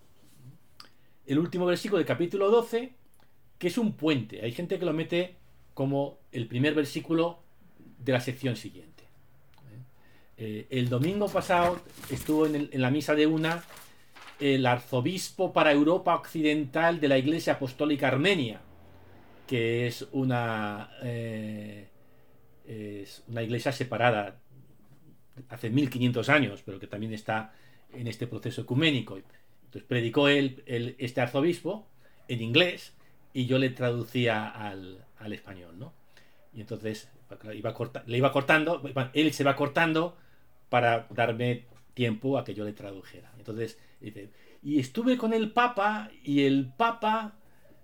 El 1.26 1.40
último 1.40 1.66
versículo 1.66 1.98
del 1.98 2.08
capítulo 2.08 2.50
12, 2.50 2.92
que 3.58 3.68
es 3.68 3.78
un 3.78 3.94
puente. 3.94 4.42
Hay 4.42 4.52
gente 4.52 4.80
que 4.80 4.86
lo 4.86 4.94
mete 4.94 5.36
como 5.74 6.18
el 6.32 6.48
primer 6.48 6.74
versículo 6.74 7.40
de 8.00 8.14
la 8.14 8.20
sección 8.20 8.56
siguiente. 8.56 9.04
Eh, 10.38 10.68
el 10.70 10.88
domingo 10.88 11.28
pasado 11.28 11.82
estuvo 12.10 12.46
en, 12.46 12.70
la 12.74 12.90
misa 12.92 13.14
de 13.14 13.28
una 13.28 13.62
el 14.40 14.66
arzobispo 14.66 15.52
para 15.52 15.74
Europa 15.74 16.16
Occidental 16.16 17.02
de 17.02 17.10
la 17.10 17.18
Iglesia 17.18 17.54
Apostólica 17.54 18.08
Armenia, 18.08 18.62
que 19.46 19.86
es 19.86 20.08
una, 20.14 20.92
eh, 21.04 21.90
es 22.66 23.22
una 23.28 23.44
iglesia 23.44 23.74
separada 23.74 24.40
hace 25.50 25.70
1500 25.70 26.30
años, 26.30 26.62
pero 26.66 26.80
que 26.80 26.88
también 26.88 27.14
está 27.14 27.54
en 27.94 28.08
este 28.08 28.28
proceso 28.28 28.62
ecuménico. 28.62 29.18
Entonces 29.18 29.84
predicó 29.88 30.28
él, 30.28 30.64
este 30.98 31.22
arzobispo 31.22 31.88
en 32.28 32.42
inglés 32.42 32.94
y 33.34 33.46
yo 33.46 33.58
le 33.60 33.70
traducía 33.70 34.48
al, 34.48 35.06
español, 35.32 35.78
¿no? 35.78 35.94
Y 36.54 36.62
entonces 36.62 37.10
Iba 37.54 37.74
le 38.08 38.18
iba 38.18 38.32
cortando, 38.32 38.82
él 39.14 39.34
se 39.34 39.44
va 39.44 39.56
cortando 39.56 40.18
para 40.70 41.08
darme 41.12 41.66
tiempo 41.94 42.38
a 42.40 42.44
que 42.44 42.56
yo 42.56 42.66
le 42.66 42.74
tradujera. 42.74 43.32
Entonces, 43.38 43.78
dice, 44.00 44.32
y 44.64 44.80
estuve 44.80 45.18
con 45.18 45.34
el 45.34 45.52
Papa 45.52 46.10
y 46.24 46.46
el 46.46 46.72
Papa 46.76 47.36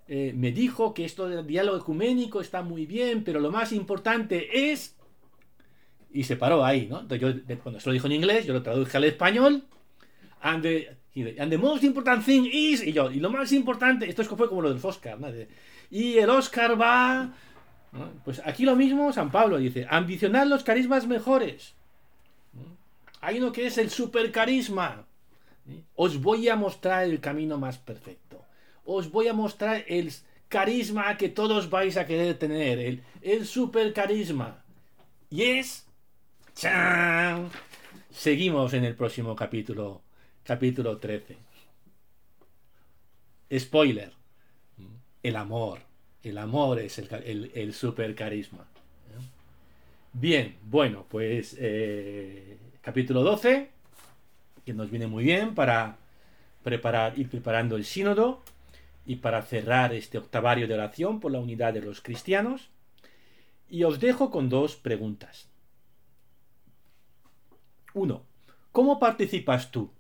eh, 0.08 0.34
me 0.36 0.52
dijo 0.52 0.94
que 0.94 1.06
esto 1.06 1.28
del 1.28 1.46
diálogo 1.46 1.78
ecuménico 1.78 2.42
está 2.42 2.62
muy 2.62 2.86
bien, 2.86 3.24
pero 3.24 3.40
lo 3.40 3.52
más 3.52 3.72
importante 3.72 4.72
es... 4.72 4.96
Y 6.12 6.24
se 6.24 6.38
paró 6.38 6.64
ahí, 6.64 6.88
¿no? 6.88 7.02
Entonces 7.02 7.44
yo, 7.48 7.58
cuando 7.62 7.80
se 7.80 7.90
lo 7.90 7.94
dijo 7.94 8.08
en 8.08 8.14
inglés, 8.14 8.46
yo 8.46 8.54
lo 8.54 8.64
traduje 8.64 8.96
al 8.96 9.04
español. 9.04 9.64
And 10.42 10.64
the, 10.64 10.88
and 11.40 11.52
the 11.52 11.58
most 11.58 11.84
important 11.84 12.24
thing 12.24 12.46
is... 12.46 12.84
Y 12.84 12.94
yo, 12.94 13.12
y 13.12 13.20
lo 13.20 13.30
más 13.30 13.52
importante, 13.52 14.08
esto 14.08 14.24
fue 14.24 14.48
como 14.48 14.62
lo 14.62 14.74
del 14.74 14.84
Oscar, 14.84 15.20
¿no? 15.20 15.28
y 15.90 16.18
el 16.18 16.30
Oscar 16.30 16.80
va... 16.80 17.34
Pues 18.26 18.42
aquí 18.46 18.66
lo 18.66 18.76
mismo, 18.76 19.14
San 19.14 19.32
Pablo 19.32 19.58
dice, 19.58 19.88
ambicionar 19.90 20.48
los 20.48 20.64
carismas 20.64 21.08
mejores. 21.08 21.74
Hay 23.22 23.40
uno 23.40 23.52
que 23.52 23.68
es 23.68 23.78
el 23.78 23.90
supercarisma. 23.90 25.06
Os 25.96 26.22
voy 26.22 26.50
a 26.50 26.56
mostrar 26.56 27.06
el 27.06 27.22
camino 27.22 27.58
más 27.58 27.78
perfecto 27.78 28.46
os 28.86 29.12
voy 29.12 29.28
a 29.28 29.34
mostrar 29.34 29.84
el 29.88 30.12
carisma 30.48 31.18
que 31.18 31.30
todos 31.30 31.70
vais 31.70 31.98
a 31.98 32.06
querer 32.06 32.38
tener, 32.38 32.80
el, 32.80 33.04
el 33.22 33.46
super 33.46 33.92
carisma. 33.94 34.64
Y 35.30 35.42
es... 35.44 35.86
¡Chan! 36.56 37.50
Seguimos 38.12 38.74
en 38.74 38.86
el 38.86 38.96
próximo 38.96 39.36
capítulo, 39.36 40.02
capítulo 40.46 40.98
13. 40.98 41.38
Spoiler. 43.58 44.12
El 45.24 45.36
amor. 45.36 45.80
El 46.24 46.38
amor 46.38 46.80
es 46.80 47.00
el, 47.00 47.52
el, 47.54 47.74
super 47.74 48.16
carisma. 48.16 48.66
Bien, 50.14 50.56
bueno, 50.64 51.06
pues 51.10 51.56
eh, 51.60 52.58
capítulo 52.82 53.22
12, 53.22 53.70
que 54.66 54.74
nos 54.74 54.90
viene 54.90 55.08
muy 55.08 55.24
bien 55.24 55.54
para 55.54 55.98
preparar, 56.64 57.18
ir 57.20 57.30
preparando 57.30 57.76
el 57.76 57.84
sínodo 57.84 58.42
y 59.06 59.18
para 59.18 59.42
cerrar 59.42 59.94
este 59.94 60.18
octavario 60.18 60.68
de 60.68 60.74
oración 60.74 61.20
por 61.20 61.32
la 61.32 61.40
unidad 61.40 61.74
de 61.74 61.82
los 61.82 62.02
cristianos. 62.02 62.70
Y 63.68 63.84
os 63.84 64.00
dejo 64.00 64.32
con 64.32 64.50
dos 64.50 64.76
preguntas. 64.76 65.50
Uno, 67.94 68.24
¿cómo 68.72 69.00
participas 69.00 69.70
tú 69.72 69.92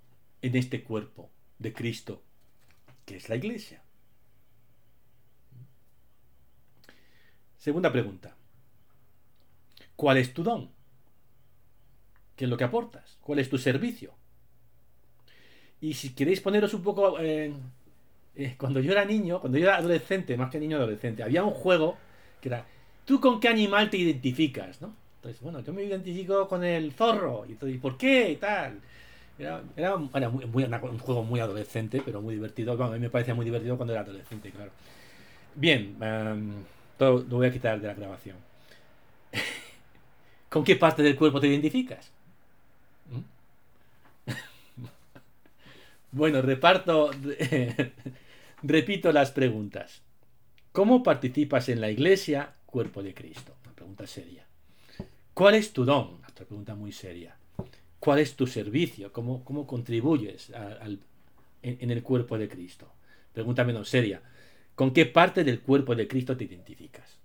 en 0.46 0.56
este 0.56 0.84
cuerpo 0.84 1.32
de 1.58 1.74
Cristo, 1.74 2.22
que 3.06 3.18
es 3.18 3.30
la 3.30 3.36
iglesia? 3.36 3.82
Segunda 7.58 7.92
pregunta, 7.92 8.36
¿cuál 9.96 10.18
es 10.18 10.34
tu 10.34 10.44
don? 10.44 10.70
¿Qué 12.36 12.46
es 12.46 12.50
lo 12.50 12.58
que 12.58 12.64
aportas? 12.64 13.18
¿Cuál 13.22 13.40
es 13.40 13.50
tu 13.50 13.58
servicio? 13.58 14.14
Y 15.82 15.96
si 15.96 16.14
queréis 16.14 16.42
poneros 16.42 16.74
un 16.74 16.84
poco 16.84 17.20
en 17.20 17.60
eh, 18.36 18.56
cuando 18.58 18.80
yo 18.82 18.92
era 18.92 19.06
niño, 19.06 19.40
cuando 19.40 19.58
yo 19.58 19.66
era 19.66 19.78
adolescente, 19.78 20.38
más 20.38 20.52
que 20.52 20.60
niño 20.60 20.78
adolescente, 20.78 21.24
había 21.24 21.44
un 21.44 21.52
juego 21.54 21.98
que 22.42 22.50
era, 22.50 22.66
¿tú 23.06 23.20
con 23.20 23.40
qué 23.40 23.48
animal 23.48 23.90
te 23.90 23.98
identificas? 23.98 24.82
¿no? 24.82 24.94
Entonces, 25.18 25.42
bueno, 25.42 25.62
yo 25.62 25.74
me 25.74 25.84
identifico 25.84 26.48
con 26.48 26.64
el 26.64 26.92
zorro. 26.92 27.46
Y, 27.48 27.58
¿y 27.68 27.78
por 27.78 27.98
qué? 27.98 28.32
Y 28.32 28.36
tal. 28.36 28.80
Era, 29.38 29.62
era, 29.76 29.98
muy, 29.98 30.64
un 30.64 31.00
juego 31.00 31.24
muy 31.24 31.40
adolescente, 31.40 32.02
pero 32.04 32.22
muy 32.22 32.36
divertido. 32.36 32.72
a 32.82 32.92
mí 32.92 33.00
me 33.00 33.10
parecía 33.10 33.36
muy 33.36 33.44
divertido 33.46 33.76
cuando 33.76 33.94
era 33.94 34.02
adolescente, 34.02 34.50
claro. 34.52 34.72
Bien, 35.56 35.98
em, 36.02 36.64
todo 36.98 37.26
lo 37.30 37.38
voy 37.38 37.48
a 37.48 37.52
quitar 37.52 37.80
de 37.80 37.88
la 37.88 37.94
grabación. 37.94 38.38
¿Con 40.50 40.64
qué 40.64 40.76
parte 40.78 41.04
del 41.04 41.16
cuerpo 41.18 41.42
te 41.42 41.48
identificas? 41.48 42.12
¿Mm? 43.12 44.32
bueno, 46.12 46.42
reparto. 46.42 47.12
Repito 48.64 49.12
las 49.12 49.32
preguntas. 49.32 50.02
¿Cómo 50.72 51.04
participas 51.04 51.70
en 51.70 51.82
la 51.82 51.92
iglesia, 51.92 52.54
cuerpo 52.66 53.04
de 53.04 53.14
Cristo? 53.14 53.54
Una 53.64 53.74
pregunta 53.74 54.08
seria. 54.08 54.46
¿Cuál 55.34 55.56
es 55.56 55.72
tu 55.72 55.86
don? 55.86 56.20
Otra 56.28 56.46
pregunta 56.46 56.74
muy 56.74 56.92
seria. 56.92 57.36
¿Cuál 58.00 58.20
es 58.20 58.36
tu 58.36 58.48
servicio? 58.48 59.12
¿Cómo, 59.12 59.44
cómo 59.44 59.66
contribuyes 59.66 60.52
en, 61.62 61.92
el 61.92 62.04
cuerpo 62.04 62.38
de 62.38 62.48
Cristo? 62.48 62.92
Pregunta 63.34 63.64
menos 63.64 63.90
seria. 63.90 64.22
¿Con 64.76 64.92
qué 64.94 65.06
parte 65.06 65.44
del 65.44 65.62
cuerpo 65.62 65.96
de 65.96 66.08
Cristo 66.08 66.36
te 66.36 66.44
identificas? 66.44 67.18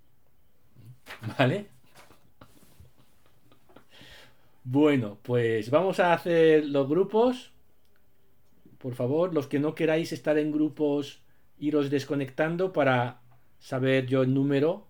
¿Vale? 1.39 1.67
Bueno, 4.65 5.19
pues 5.23 5.71
vamos 5.71 6.01
a 6.01 6.13
hacer 6.13 6.67
los 6.67 6.89
grupos. 6.89 7.53
Por 8.79 8.95
favor, 8.95 9.35
los 9.35 9.47
que 9.47 9.59
no 9.59 9.75
queráis 9.75 10.13
estar 10.13 10.39
en 10.39 10.53
grupos 10.53 11.23
iros 11.59 11.91
desconectando 11.91 12.73
para 12.73 13.21
saber 13.59 14.07
yo 14.07 14.23
el 14.23 14.33
número 14.33 14.90